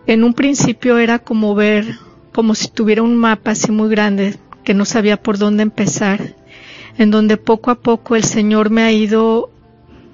[0.07, 1.97] en un principio era como ver,
[2.33, 6.35] como si tuviera un mapa así muy grande, que no sabía por dónde empezar,
[6.97, 9.49] en donde poco a poco el Señor me ha ido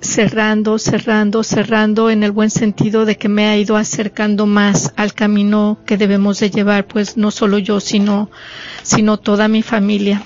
[0.01, 5.13] cerrando, cerrando, cerrando en el buen sentido de que me ha ido acercando más al
[5.13, 8.29] camino que debemos de llevar, pues no solo yo, sino,
[8.81, 10.23] sino toda mi familia.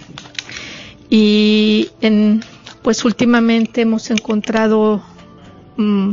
[1.10, 2.42] Y en,
[2.82, 5.04] pues últimamente hemos encontrado
[5.78, 6.12] mm,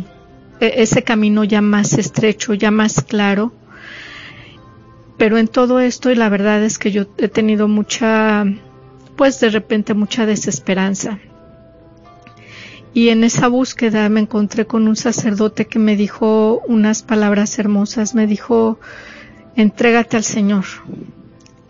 [0.60, 3.52] e-, ese camino ya más estrecho, ya más claro.
[5.18, 8.44] Pero en todo esto, y la verdad es que yo he tenido mucha,
[9.22, 11.20] pues de repente mucha desesperanza.
[12.92, 18.16] Y en esa búsqueda me encontré con un sacerdote que me dijo unas palabras hermosas,
[18.16, 18.80] me dijo,
[19.54, 20.64] entrégate al Señor.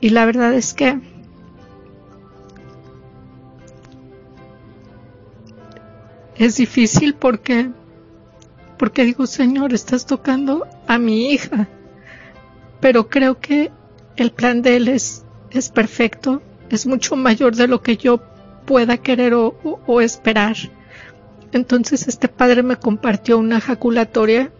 [0.00, 0.98] Y la verdad es que
[6.36, 7.70] es difícil porque
[8.78, 11.68] porque digo, Señor, estás tocando a mi hija.
[12.80, 13.70] Pero creo que
[14.16, 16.40] el plan de Él es, es perfecto,
[16.72, 18.22] es mucho mayor de lo que yo
[18.64, 20.56] pueda querer o, esperar.
[21.52, 24.50] Entonces este padre me compartió una jaculatoria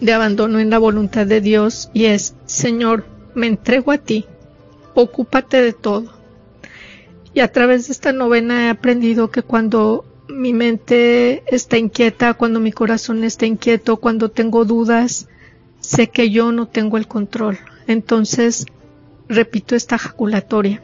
[0.00, 3.04] de abandono en la voluntad de Dios y es, Señor,
[3.34, 4.26] me entrego a ti,
[4.94, 6.12] ocúpate de todo.
[7.34, 12.60] Y a través de esta novena he aprendido que cuando mi mente está inquieta, cuando
[12.60, 15.26] mi corazón está inquieto, cuando tengo dudas,
[15.80, 17.58] sé que yo no tengo el control.
[17.88, 18.66] Entonces,
[19.28, 20.80] repito esta jaculatoria.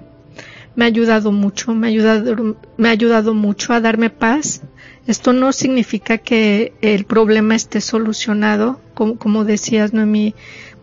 [0.76, 4.62] Me ha ayudado mucho, me ha ayudado, me ha ayudado mucho a darme paz.
[5.06, 10.34] Esto no significa que el problema esté solucionado, como, decías, Noemí,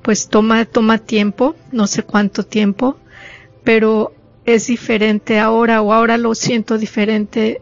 [0.01, 2.97] pues toma, toma tiempo, no sé cuánto tiempo,
[3.63, 4.13] pero
[4.45, 7.61] es diferente ahora o ahora lo siento diferente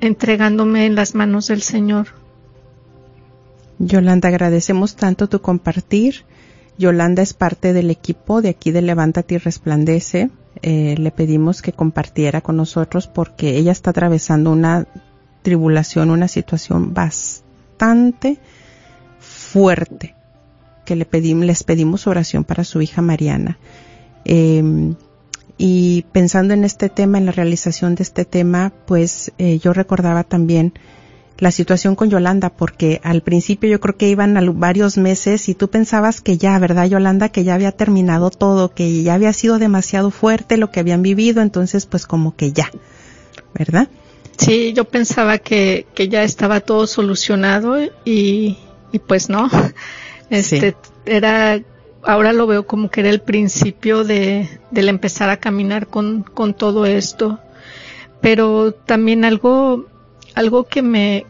[0.00, 2.08] entregándome en las manos del Señor.
[3.78, 6.24] Yolanda, agradecemos tanto tu compartir.
[6.78, 10.30] Yolanda es parte del equipo de aquí de Levántate y Resplandece.
[10.62, 14.86] Eh, le pedimos que compartiera con nosotros porque ella está atravesando una
[15.42, 18.38] tribulación, una situación bastante
[19.18, 20.14] fuerte
[20.84, 23.58] que le pedimos, les pedimos oración para su hija Mariana.
[24.24, 24.94] Eh,
[25.58, 30.22] y pensando en este tema, en la realización de este tema, pues eh, yo recordaba
[30.24, 30.74] también
[31.38, 35.54] la situación con Yolanda, porque al principio yo creo que iban a varios meses y
[35.54, 37.28] tú pensabas que ya, ¿verdad, Yolanda?
[37.28, 41.42] Que ya había terminado todo, que ya había sido demasiado fuerte lo que habían vivido,
[41.42, 42.70] entonces pues como que ya,
[43.54, 43.88] ¿verdad?
[44.38, 48.58] Sí, yo pensaba que, que ya estaba todo solucionado y,
[48.92, 49.50] y pues no.
[50.28, 50.76] Este, sí.
[51.04, 51.60] era
[52.06, 56.54] ahora lo veo como que era el principio de, del empezar a caminar con, con
[56.54, 57.40] todo esto.
[58.20, 59.86] Pero también algo,
[60.36, 61.26] algo que me,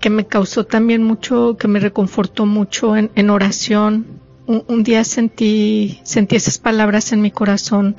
[0.00, 4.06] que me causó también mucho, que me reconfortó mucho en, oración.
[4.46, 7.96] Un, día sentí, sentí esas palabras en mi corazón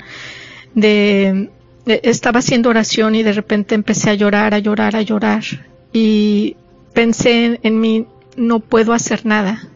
[0.74, 1.50] de,
[1.84, 5.44] de, estaba haciendo oración y de repente empecé a llorar, a llorar, a llorar.
[5.92, 6.56] Y
[6.94, 8.06] pensé en, en mí,
[8.38, 9.68] no puedo hacer nada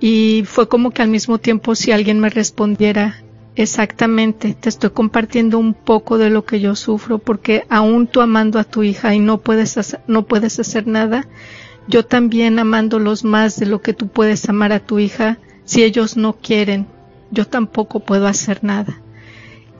[0.00, 3.22] y fue como que al mismo tiempo si alguien me respondiera
[3.62, 8.58] exactamente, te estoy compartiendo un poco de lo que yo sufro porque aún tú amando
[8.58, 11.26] a tu hija y no puedes hacer, no puedes hacer nada,
[11.88, 16.16] yo también amándolos más de lo que tú puedes amar a tu hija, si ellos
[16.16, 16.86] no quieren,
[17.30, 19.00] yo tampoco puedo hacer nada.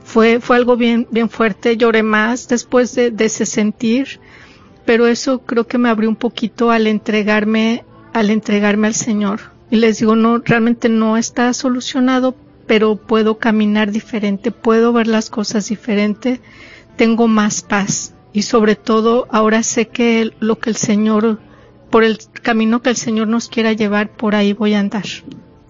[0.03, 4.19] Fue, fue algo bien, bien fuerte, lloré más después de, de ese sentir,
[4.85, 9.39] pero eso creo que me abrió un poquito al entregarme al entregarme al Señor.
[9.69, 12.35] Y les digo, no, realmente no está solucionado,
[12.69, 16.39] pero puedo caminar diferente, puedo ver las cosas diferente,
[16.97, 18.13] tengo más paz.
[18.31, 21.39] Y sobre todo, ahora sé que lo que el Señor,
[21.89, 25.05] por el camino que el Señor nos quiera llevar, por ahí voy a andar.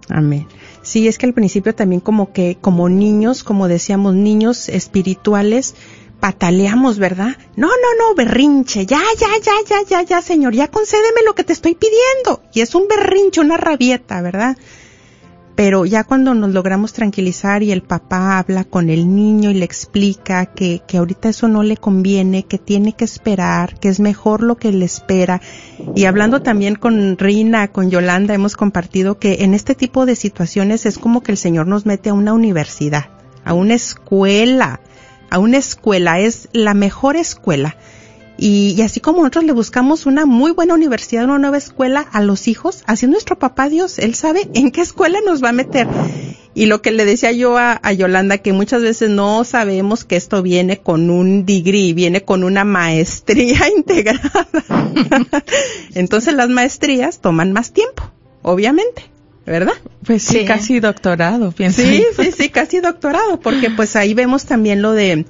[0.09, 0.45] Amén.
[0.81, 5.75] Sí, es que al principio también como que, como niños, como decíamos, niños espirituales,
[6.19, 7.37] pataleamos, ¿verdad?
[7.55, 11.45] No, no, no, berrinche, ya, ya, ya, ya, ya, ya, señor, ya concédeme lo que
[11.45, 12.43] te estoy pidiendo.
[12.53, 14.57] Y es un berrinche, una rabieta, ¿verdad?
[15.59, 19.65] Pero ya cuando nos logramos tranquilizar y el papá habla con el niño y le
[19.65, 24.41] explica que, que ahorita eso no le conviene, que tiene que esperar, que es mejor
[24.41, 25.41] lo que le espera.
[25.97, 30.85] Y hablando también con Rina, con Yolanda, hemos compartido que en este tipo de situaciones
[30.85, 33.07] es como que el Señor nos mete a una universidad,
[33.43, 34.79] a una escuela,
[35.29, 37.75] a una escuela, es la mejor escuela.
[38.39, 42.21] Y, y, así como nosotros le buscamos una muy buena universidad, una nueva escuela a
[42.21, 45.87] los hijos, así nuestro papá Dios, Él sabe en qué escuela nos va a meter.
[46.55, 50.15] Y lo que le decía yo a, a Yolanda, que muchas veces no sabemos que
[50.15, 54.47] esto viene con un degree, viene con una maestría integrada.
[55.93, 58.09] Entonces las maestrías toman más tiempo,
[58.41, 59.03] obviamente.
[59.45, 59.73] ¿verdad?
[60.05, 61.81] Pues sí, sí, casi doctorado, pienso.
[61.81, 65.25] Sí, sí, sí, casi doctorado, porque pues ahí vemos también lo de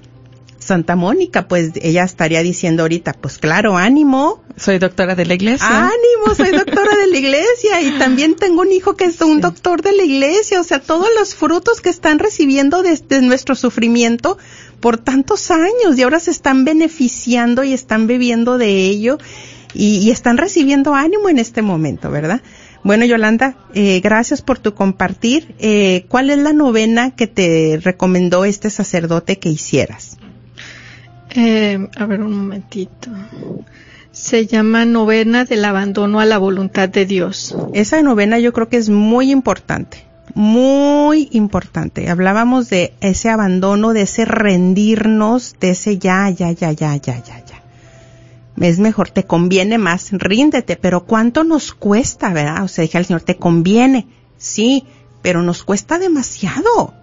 [0.69, 4.43] Santa Mónica, pues ella estaría diciendo ahorita, pues claro, ánimo.
[4.55, 5.67] Soy doctora de la iglesia.
[5.67, 9.41] Ánimo, soy doctora de la iglesia y también tengo un hijo que es un sí.
[9.41, 14.37] doctor de la iglesia, o sea, todos los frutos que están recibiendo desde nuestro sufrimiento
[14.79, 19.17] por tantos años y ahora se están beneficiando y están bebiendo de ello
[19.73, 22.43] y, y están recibiendo ánimo en este momento, ¿verdad?
[22.83, 25.55] Bueno, Yolanda, eh, gracias por tu compartir.
[25.57, 30.19] Eh, ¿Cuál es la novena que te recomendó este sacerdote que hicieras?
[31.31, 33.09] Eh, a ver un momentito.
[34.11, 37.55] Se llama novena del abandono a la voluntad de Dios.
[37.73, 40.03] Esa novena yo creo que es muy importante,
[40.33, 42.09] muy importante.
[42.09, 47.45] Hablábamos de ese abandono, de ese rendirnos, de ese ya, ya, ya, ya, ya, ya,
[47.45, 47.59] ya
[48.67, 52.63] es mejor, te conviene más, ríndete, pero ¿cuánto nos cuesta, verdad?
[52.63, 54.07] O sea, dije al Señor, te conviene,
[54.37, 54.85] sí,
[55.21, 56.93] pero nos cuesta demasiado,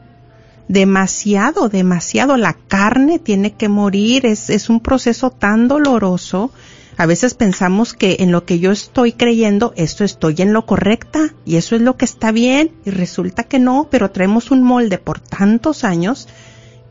[0.69, 2.37] demasiado, demasiado.
[2.37, 6.53] La carne tiene que morir, es, es un proceso tan doloroso.
[6.97, 11.35] A veces pensamos que en lo que yo estoy creyendo, esto estoy en lo correcta
[11.45, 14.97] y eso es lo que está bien y resulta que no, pero traemos un molde
[14.97, 16.27] por tantos años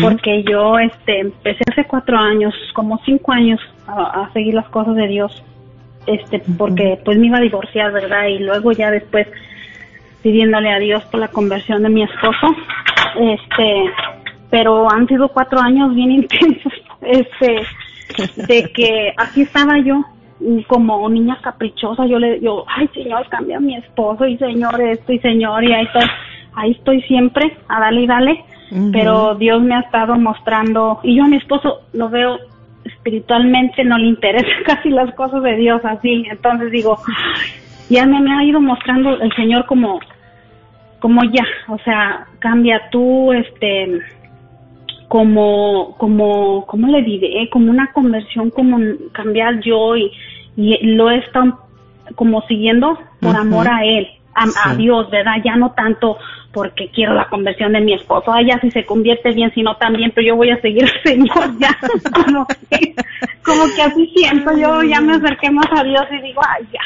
[0.01, 4.95] porque yo, este, empecé hace cuatro años, como cinco años, a, a seguir las cosas
[4.95, 5.43] de Dios,
[6.05, 8.27] este, porque pues me iba a divorciar, ¿verdad?
[8.27, 9.27] Y luego ya después
[10.23, 12.47] pidiéndole a Dios por la conversión de mi esposo,
[13.19, 13.91] este,
[14.49, 17.61] pero han sido cuatro años bien intensos, este,
[18.47, 20.03] de que aquí estaba yo
[20.67, 25.11] como niña caprichosa yo le yo ay señor cambia a mi esposo y señor esto
[25.11, 26.03] y señor y ahí estoy
[26.57, 28.43] ahí estoy siempre a darle y dale
[28.91, 32.37] pero Dios me ha estado mostrando y yo a mi esposo lo veo
[32.83, 36.97] espiritualmente no le interesa casi las cosas de Dios así entonces digo
[37.89, 39.99] ya me, me ha ido mostrando el Señor como
[40.99, 44.01] como ya o sea cambia tú este
[45.07, 47.49] como, como, ¿cómo le diré?
[47.49, 48.77] Como una conversión, como
[49.13, 50.11] cambiar yo y,
[50.55, 51.59] y lo he estado
[52.15, 54.07] como siguiendo por amor a él,
[54.37, 54.75] a.
[54.75, 55.35] Dios, ¿verdad?
[55.43, 56.17] Ya no tanto
[56.51, 59.75] porque quiero la conversión de mi esposo, ay, ya si se convierte bien, si no
[59.75, 61.77] también, pero yo voy a seguir al Señor ya,
[62.25, 62.95] como que,
[63.43, 66.79] como que así siento, yo ya me acerqué más a Dios y digo, ay, ya,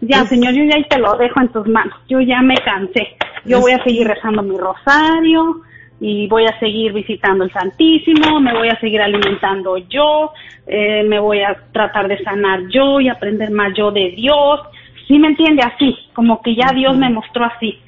[0.00, 3.60] ya, Señor, yo ya te lo dejo en tus manos, yo ya me cansé, yo
[3.60, 5.62] voy a seguir rezando mi rosario,
[6.04, 10.32] y voy a seguir visitando el Santísimo, me voy a seguir alimentando yo,
[10.66, 14.60] eh, me voy a tratar de sanar yo y aprender más yo de Dios.
[15.06, 15.62] ¿Sí me entiende?
[15.62, 17.78] Así, como que ya Dios me mostró así.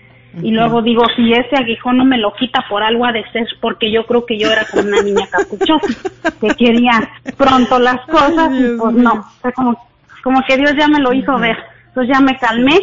[0.43, 3.47] Y luego digo, si ese aguijón no me lo quita por algo ha de ser,
[3.61, 5.87] porque yo creo que yo era como una niña capuchosa,
[6.41, 9.79] que quería pronto las cosas, y pues no, o sea, como,
[10.25, 11.57] como que Dios ya me lo hizo ver.
[11.87, 12.77] Entonces ya me calmé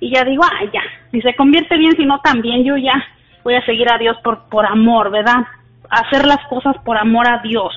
[0.00, 0.80] y ya digo, ah, ya,
[1.10, 2.94] si se convierte bien, si no también, yo ya
[3.42, 5.44] voy a seguir a Dios por, por amor, ¿verdad?
[5.90, 7.72] Hacer las cosas por amor a Dios.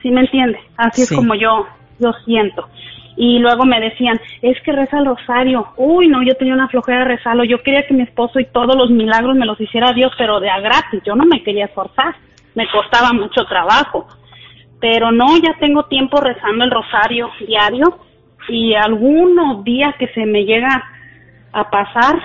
[0.00, 0.60] ¿Sí me entiende?
[0.76, 1.12] Así Sí.
[1.14, 1.66] es como yo,
[1.98, 2.68] yo siento.
[3.16, 5.68] Y luego me decían, es que reza el rosario.
[5.76, 7.44] Uy, no, yo tenía una flojera de rezarlo.
[7.44, 10.50] Yo quería que mi esposo y todos los milagros me los hiciera Dios, pero de
[10.50, 11.02] a gratis.
[11.04, 12.14] Yo no me quería esforzar.
[12.54, 14.06] Me costaba mucho trabajo.
[14.80, 17.98] Pero no, ya tengo tiempo rezando el rosario diario
[18.48, 20.82] y algunos días que se me llega
[21.52, 22.18] a pasar,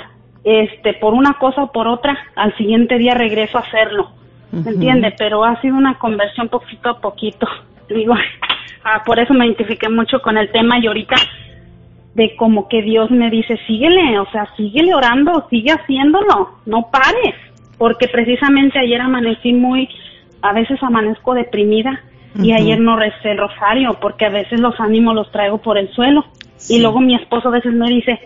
[0.43, 4.11] este, por una cosa o por otra, al siguiente día regreso a hacerlo.
[4.51, 5.13] ¿Me entiende?
[5.17, 7.47] Pero ha sido una conversión poquito a poquito.
[7.89, 8.15] Digo,
[8.84, 11.15] ah, por eso me identifiqué mucho con el tema y ahorita
[12.15, 17.36] de como que Dios me dice, síguele, o sea, síguele orando, sigue haciéndolo, no pares,
[17.78, 19.88] porque precisamente ayer amanecí muy,
[20.41, 22.01] a veces amanezco deprimida
[22.41, 25.89] y ayer no recé el rosario, porque a veces los ánimos los traigo por el
[25.93, 26.25] suelo.
[26.69, 28.19] Y luego mi esposo a veces me dice,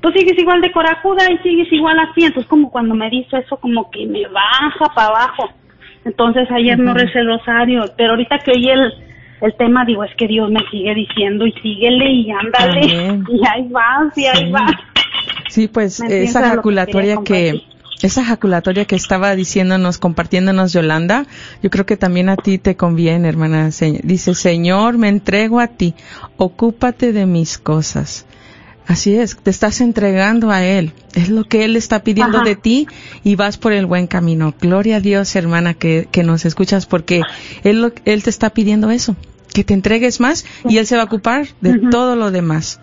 [0.00, 3.56] tú sigues igual de corajuda y sigues igual así, entonces como cuando me dice eso
[3.58, 5.50] como que me baja para abajo,
[6.04, 8.92] entonces ayer no recé el rosario, pero ahorita que oí el,
[9.40, 13.24] el tema digo, es que Dios me sigue diciendo y síguele y ándale, Amén.
[13.30, 14.72] y ahí vas, y ahí vas.
[15.48, 17.62] Sí, pues ¿Me entiendes esa a lo que que,
[18.02, 21.26] esa jaculatoria que estaba diciéndonos, compartiéndonos Yolanda,
[21.62, 23.70] yo creo que también a ti te conviene, hermana.
[24.02, 25.94] Dice, Señor, me entrego a ti,
[26.36, 28.26] ocúpate de mis cosas.
[28.86, 30.92] Así es, te estás entregando a Él.
[31.14, 32.46] Es lo que Él está pidiendo Ajá.
[32.46, 32.86] de ti
[33.24, 34.54] y vas por el buen camino.
[34.60, 37.22] Gloria a Dios, hermana, que, que nos escuchas porque
[37.64, 39.16] Él, lo- él te está pidiendo eso,
[39.52, 42.78] que te entregues más y Él se va a ocupar de todo lo demás.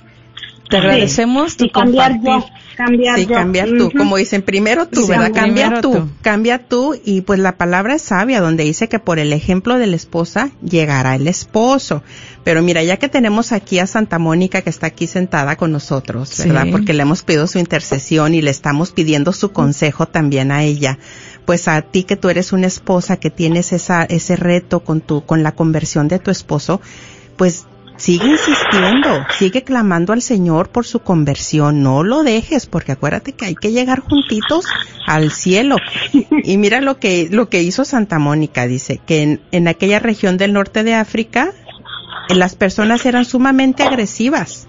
[0.69, 0.77] Te Sí.
[0.77, 2.49] agradecemos tu y cambiar compartir.
[2.49, 3.35] yo, cambiar Sí, yo.
[3.35, 5.31] cambiar tú, como dicen, primero tú, Sí, ¿verdad?
[5.33, 6.09] Cambia tú, tú.
[6.21, 9.87] cambia tú y pues la palabra es sabia donde dice que por el ejemplo de
[9.87, 12.01] la esposa llegará el esposo.
[12.43, 16.35] Pero mira, ya que tenemos aquí a Santa Mónica que está aquí sentada con nosotros,
[16.39, 16.63] ¿verdad?
[16.63, 16.71] Sí.
[16.71, 20.97] Porque le hemos pedido su intercesión y le estamos pidiendo su consejo también a ella.
[21.45, 25.25] Pues a ti que tú eres una esposa que tienes esa, ese reto con tu,
[25.25, 26.79] con la conversión de tu esposo,
[27.37, 27.65] pues
[27.97, 33.45] sigue insistiendo, sigue clamando al Señor por su conversión, no lo dejes, porque acuérdate que
[33.45, 34.65] hay que llegar juntitos
[35.07, 35.77] al cielo.
[36.45, 40.37] Y mira lo que, lo que hizo Santa Mónica, dice, que en, en aquella región
[40.37, 41.53] del norte de África,
[42.29, 44.67] eh, las personas eran sumamente agresivas.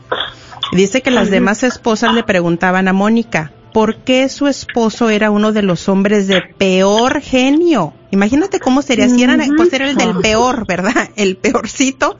[0.72, 5.52] Dice que las demás esposas le preguntaban a Mónica, ¿por qué su esposo era uno
[5.52, 7.92] de los hombres de peor genio?
[8.10, 11.10] Imagínate cómo sería, si eran, pues era el del peor, ¿verdad?
[11.16, 12.18] El peorcito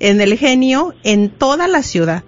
[0.00, 2.22] en el genio en toda la ciudad,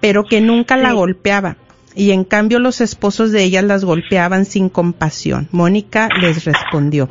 [0.00, 0.94] pero que nunca la Sí.
[0.96, 1.56] golpeaba.
[1.96, 5.48] Y en cambio los esposos de ellas las golpeaban sin compasión.
[5.52, 7.08] Mónica les respondió,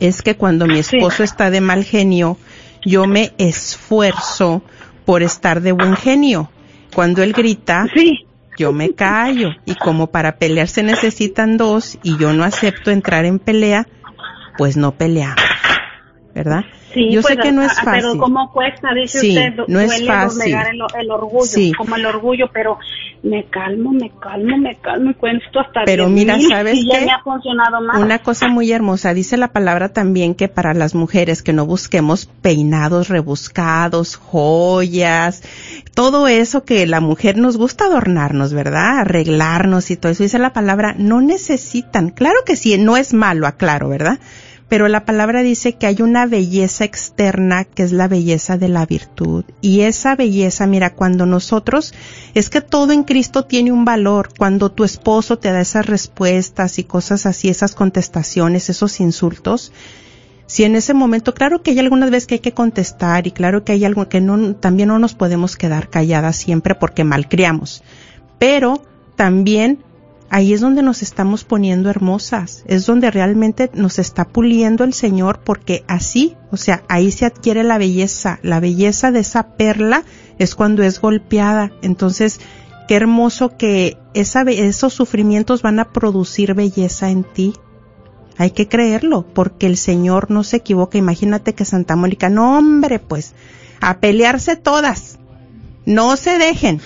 [0.00, 0.96] es que cuando mi Sí.
[0.96, 2.36] esposo está de mal genio,
[2.84, 4.62] yo me esfuerzo
[5.04, 6.50] por estar de buen genio.
[6.94, 8.26] Cuando él grita, Sí,
[8.58, 9.50] yo me callo.
[9.64, 13.86] Y como para pelear se necesitan dos y yo no acepto entrar en pelea,
[14.58, 15.36] pues no peleamos.
[16.34, 16.64] ¿Verdad?
[16.94, 17.92] Sí, yo sé pues, que no es fácil.
[17.92, 20.38] Pero cómo cuesta, dice Sí, usted, no es duele fácil.
[20.38, 21.72] doblegar el, el orgullo, Sí.
[21.76, 22.78] como el orgullo, pero
[23.22, 27.00] me calmo, me calmo, me calmo y cuento hasta Pero 10,000 mira, ¿sabes y ya
[27.00, 27.98] me ha funcionado más.
[27.98, 32.26] Una cosa muy hermosa, dice la palabra también que para las mujeres que no busquemos
[32.26, 35.42] peinados rebuscados, joyas,
[35.94, 38.98] todo eso que la mujer nos gusta adornarnos, ¿verdad?
[38.98, 40.22] Arreglarnos y todo eso.
[40.22, 42.10] Dice la palabra, no necesitan.
[42.10, 44.18] Claro que sí, no es malo, aclaro, ¿verdad?
[44.74, 48.84] Pero la palabra dice que hay una belleza externa que es la belleza de la
[48.84, 49.44] virtud.
[49.60, 51.94] Y esa belleza, mira, cuando nosotros,
[52.34, 54.30] es que todo en Cristo tiene un valor.
[54.36, 59.70] Cuando tu esposo te da esas respuestas y cosas así, esas contestaciones, esos insultos,
[60.46, 63.62] si en ese momento, claro que hay algunas veces que hay que contestar y claro
[63.62, 67.84] que hay algo que no, también no nos podemos quedar calladas siempre porque malcriamos.
[68.40, 68.82] Pero
[69.14, 69.84] también
[70.34, 75.38] ahí es donde nos estamos poniendo hermosas, es donde realmente nos está puliendo el Señor
[75.44, 80.02] porque así, o sea, ahí se adquiere la belleza, la belleza de esa perla
[80.40, 81.70] es cuando es golpeada.
[81.82, 82.40] Entonces,
[82.88, 87.52] qué hermoso que esos sufrimientos van a producir belleza en ti.
[88.36, 90.98] Hay que creerlo, porque el Señor no se equivoca.
[90.98, 93.34] Imagínate que Santa Mónica, no hombre, pues,
[93.80, 95.16] a pelearse todas.
[95.86, 96.80] No se dejen.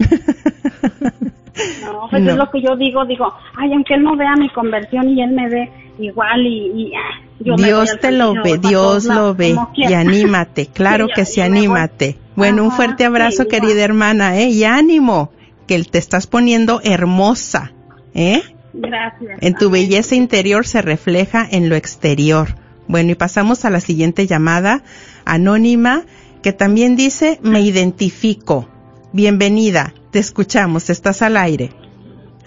[1.82, 2.30] No, pues No.
[2.32, 5.30] es lo que yo digo, digo, ay, aunque él no vea mi conversión y él
[5.32, 9.92] me ve, igual y, y ah, yo Dios te lo ve, Dios lo ve y
[9.92, 12.16] anímate, claro Sí, que sí, anímate.
[12.36, 14.48] Bueno, un fuerte abrazo, sí, querida hermana, ¿eh?
[14.48, 15.32] Y ánimo,
[15.66, 17.72] que te estás poniendo hermosa,
[18.14, 18.42] ¿eh?
[18.72, 19.38] Gracias.
[19.40, 22.54] En tu belleza interior se refleja en lo exterior.
[22.86, 24.82] Bueno, y pasamos a la siguiente llamada,
[25.24, 26.04] anónima,
[26.42, 28.68] que también dice, me identifico.
[29.12, 31.70] Bienvenida, te escuchamos, estás al aire.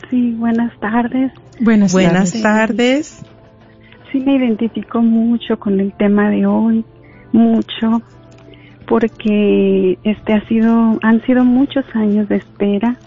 [0.09, 1.31] Sí, buenas tardes.
[1.59, 2.41] Buenas, Buenas tardes.
[2.41, 3.25] tardes.
[4.11, 6.83] Sí me identifico mucho con el tema de hoy,
[7.31, 8.01] mucho,
[8.87, 12.97] porque este ha sido, han sido muchos años de espera,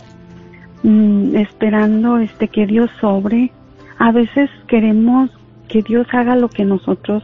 [0.83, 3.51] mm, esperando este que Dios sobre.
[3.99, 5.31] A veces queremos
[5.69, 7.23] que Dios haga lo que nosotros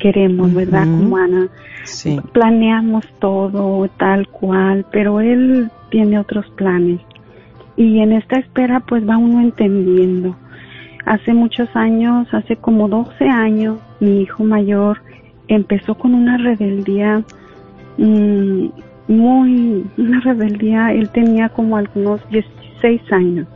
[0.00, 0.86] queremos, ¿verdad?
[0.88, 1.04] Ujú.
[1.04, 1.48] Como Ana.
[1.84, 2.20] Sí.
[2.32, 7.00] planeamos todo tal cual, pero él tiene otros planes.
[7.76, 10.36] Y en esta espera pues va uno entendiendo.
[11.06, 15.00] Hace muchos años, hace como 12 años, mi hijo mayor
[15.48, 17.22] empezó con una rebeldía
[17.96, 18.66] mm,
[19.08, 23.46] muy, una rebeldía, él tenía como algunos 16 años.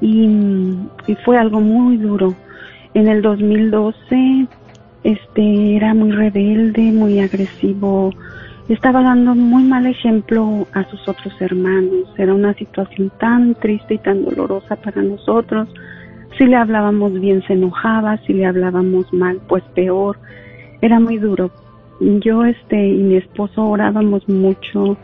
[0.00, 0.28] Y,
[1.06, 2.34] y fue algo muy duro.
[2.92, 4.48] En el 2012
[5.04, 8.12] este era muy rebelde, muy agresivo,
[8.70, 12.04] estaba dando muy mal ejemplo a sus otros hermanos.
[12.16, 15.68] Era una situación tan triste y tan dolorosa para nosotros.
[16.38, 20.18] Si le hablábamos bien se enojaba, si le hablábamos mal pues peor.
[20.80, 21.50] Era muy duro.
[21.98, 24.96] Yo este y mi esposo orábamos mucho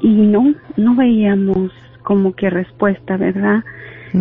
[0.00, 1.72] y no no veíamos
[2.04, 3.64] como que respuesta, ¿verdad?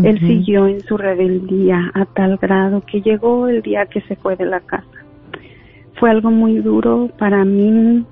[0.04, 4.36] Él siguió en su rebeldía a tal grado que llegó el día que se fue
[4.36, 4.86] de la casa.
[5.96, 8.04] Fue algo muy duro para mí,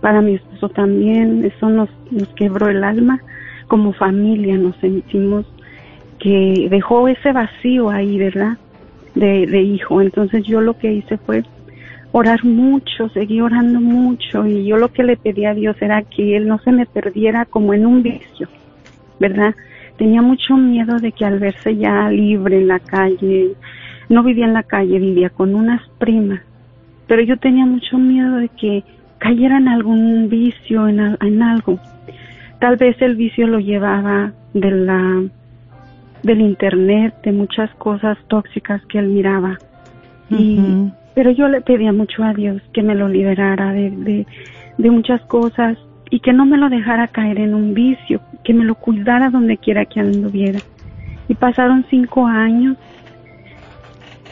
[0.00, 1.44] para mi esposo también.
[1.44, 3.20] Eso nos, nos quebró el alma.
[3.66, 5.46] Como familia nos sentimos
[6.18, 8.58] que dejó ese vacío ahí, ¿verdad?
[9.14, 10.00] De, de hijo.
[10.00, 11.42] Entonces yo lo que hice fue
[12.12, 16.36] orar mucho, seguí orando mucho y yo lo que le pedí a Dios era que
[16.36, 18.48] él no se me perdiera como en un vicio,
[19.18, 19.54] ¿verdad?
[20.02, 23.52] Tenía mucho miedo de que al verse ya libre en la calle,
[24.08, 26.40] no vivía en la calle, vivía con unas primas,
[27.06, 28.82] pero yo tenía mucho miedo de que
[29.18, 31.78] cayera en algún vicio, en, en algo.
[32.58, 35.22] Tal vez el vicio lo llevaba de la
[36.24, 39.56] del internet, de muchas cosas tóxicas que él miraba.
[40.28, 44.26] Y, pero yo le pedía mucho a Dios que me lo liberara de, de,
[44.78, 45.78] de muchas cosas
[46.12, 49.56] y que no me lo dejara caer en un vicio, que me lo cuidara donde
[49.56, 50.60] quiera que anduviera.
[51.26, 52.76] Y pasaron cinco años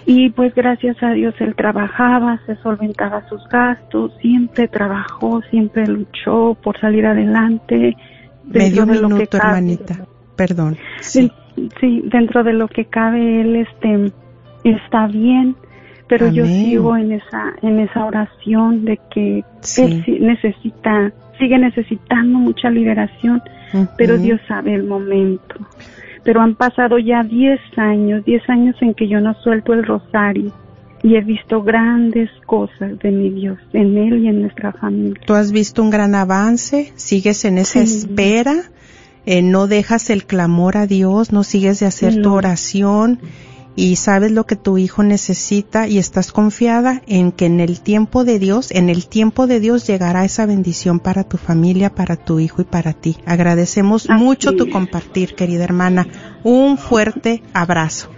[0.05, 6.55] y pues gracias a Dios él trabajaba, se solventaba sus gastos, siempre trabajó, siempre luchó
[6.63, 7.97] por salir adelante.
[8.45, 9.49] Medio dentro de lo que minuto, cabe.
[9.49, 9.97] hermanita.
[10.37, 10.77] Perdón.
[11.01, 11.33] Sí.
[11.81, 14.13] Sí, dentro de lo que cabe él este
[14.65, 15.57] está bien,
[16.09, 20.03] pero yo sigo en esa en esa oración de que Sí.
[20.07, 23.43] él necesita sigue necesitando mucha liberación,
[23.97, 24.17] pero.
[24.19, 25.57] Dios sabe el momento.
[26.23, 30.53] Pero han pasado ya 10 años, 10 años en que yo no suelto el rosario
[31.03, 35.19] y he visto grandes cosas de mi Dios en él y en nuestra familia.
[35.27, 37.99] Tú has visto un gran avance, sigues en esa Sí.
[38.01, 38.55] espera,
[39.25, 43.19] eh, no dejas el clamor a Dios, no sigues de hacer tu oración
[43.77, 48.25] y sabes lo que tu hijo necesita y estás confiada en que en el tiempo
[48.25, 52.41] de Dios, en el tiempo de Dios llegará esa bendición para tu familia, para tu
[52.41, 53.17] hijo y para ti.
[53.27, 54.73] Agradecemos Así mucho tu es.
[54.73, 56.07] compartir, querida hermana.
[56.43, 58.09] Un fuerte abrazo.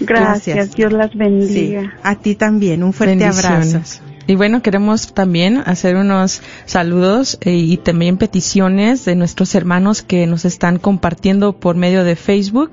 [0.00, 0.76] Gracias, Gracias.
[0.76, 1.94] Dios las Sí, bendiga.
[2.02, 3.48] a ti también, un fuerte abrazo.
[3.50, 4.02] Bendiciones.
[4.28, 10.26] Y bueno, queremos también hacer unos saludos eh, y también peticiones de nuestros hermanos que
[10.26, 12.72] nos están compartiendo por medio de Facebook.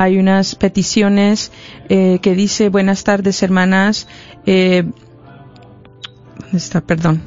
[0.00, 1.52] Hay unas peticiones
[1.90, 4.08] eh, que dice, buenas tardes hermanas,
[4.46, 4.84] eh,
[6.38, 6.80] ¿dónde está?
[6.80, 7.20] Perdón.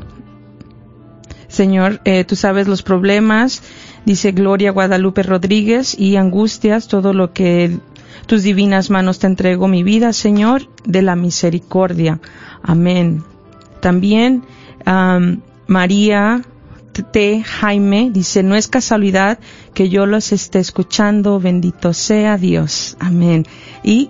[1.48, 3.62] Señor, eh, tú sabes los problemas,
[4.08, 7.78] dice Gloria Guadalupe Rodríguez, y angustias, todo lo que
[8.26, 12.22] tus divinas manos te entrego mi vida, Señor, de la misericordia.
[12.64, 13.24] Amén.
[13.82, 14.46] También
[14.84, 16.42] am, María
[17.02, 17.44] T.
[17.44, 19.40] Jaime dice, no es casualidad
[19.74, 22.96] que yo los esté escuchando, bendito sea Dios.
[23.00, 23.46] Amén.
[23.84, 24.10] Y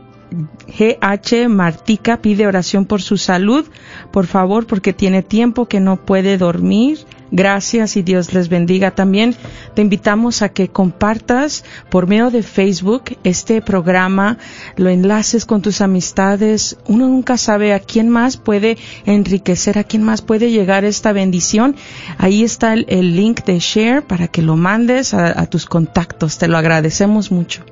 [0.68, 3.66] GH Martica pide oración por su salud,
[4.12, 7.00] por favor, porque tiene tiempo que no puede dormir.
[7.36, 8.92] Gracias y Dios les bendiga.
[8.92, 9.36] También
[9.74, 14.38] te invitamos a que compartas por medio de Facebook este programa,
[14.78, 16.78] lo enlaces con tus amistades.
[16.88, 18.78] Uno nunca sabe a quién más puede
[19.08, 21.76] enriquecer, a quién más puede llegar esta bendición.
[22.20, 26.38] Ahí está el, link de share para que lo mandes a tus contactos.
[26.38, 27.66] Te lo agradecemos mucho.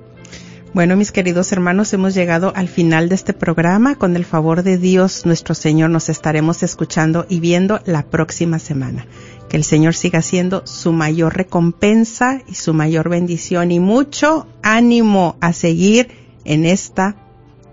[0.74, 3.96] Bueno, mis queridos hermanos, hemos llegado al final de este programa.
[3.96, 9.06] Con el favor de Dios, nuestro Señor, nos estaremos escuchando y viendo la próxima semana.
[9.52, 15.36] Que el Señor siga siendo su mayor recompensa y su mayor bendición y mucho ánimo
[15.42, 16.08] a seguir
[16.46, 17.18] en esta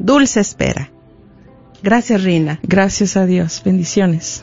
[0.00, 0.90] dulce espera.
[1.80, 2.58] Gracias, Rina.
[2.64, 3.62] Gracias a Dios.
[3.64, 4.42] Bendiciones.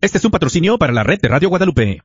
[0.00, 2.02] Este es un patrocinio para la red de Radio Guadalupe.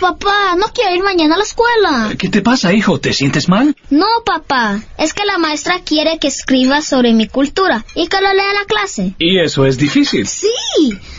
[0.00, 2.12] Papá, no quiero ir mañana a la escuela.
[2.18, 3.00] ¿Qué te pasa, hijo?
[3.00, 3.74] ¿Te sientes mal?
[3.88, 4.82] No, papá.
[4.98, 8.56] Es que la maestra quiere que escriba sobre mi cultura y que lo lea en
[8.56, 9.14] la clase.
[9.18, 10.26] ¿Y eso es difícil?
[10.26, 10.48] Sí.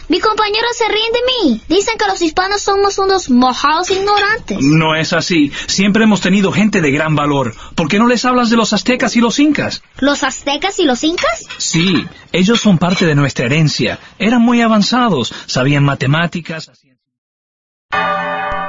[0.10, 1.20] Mi compañero se ríen de
[1.50, 1.62] mí.
[1.68, 4.60] Dicen que los hispanos somos unos mojados ignorantes.
[4.62, 5.52] No es así.
[5.66, 7.56] Siempre hemos tenido gente de gran valor.
[7.74, 9.82] ¿Por qué no les hablas de los aztecas y los incas?
[9.98, 11.46] ¿Los aztecas y los incas?
[11.58, 14.00] Sí, ellos son parte de nuestra herencia.
[14.20, 16.72] Eran muy avanzados, sabían matemáticas.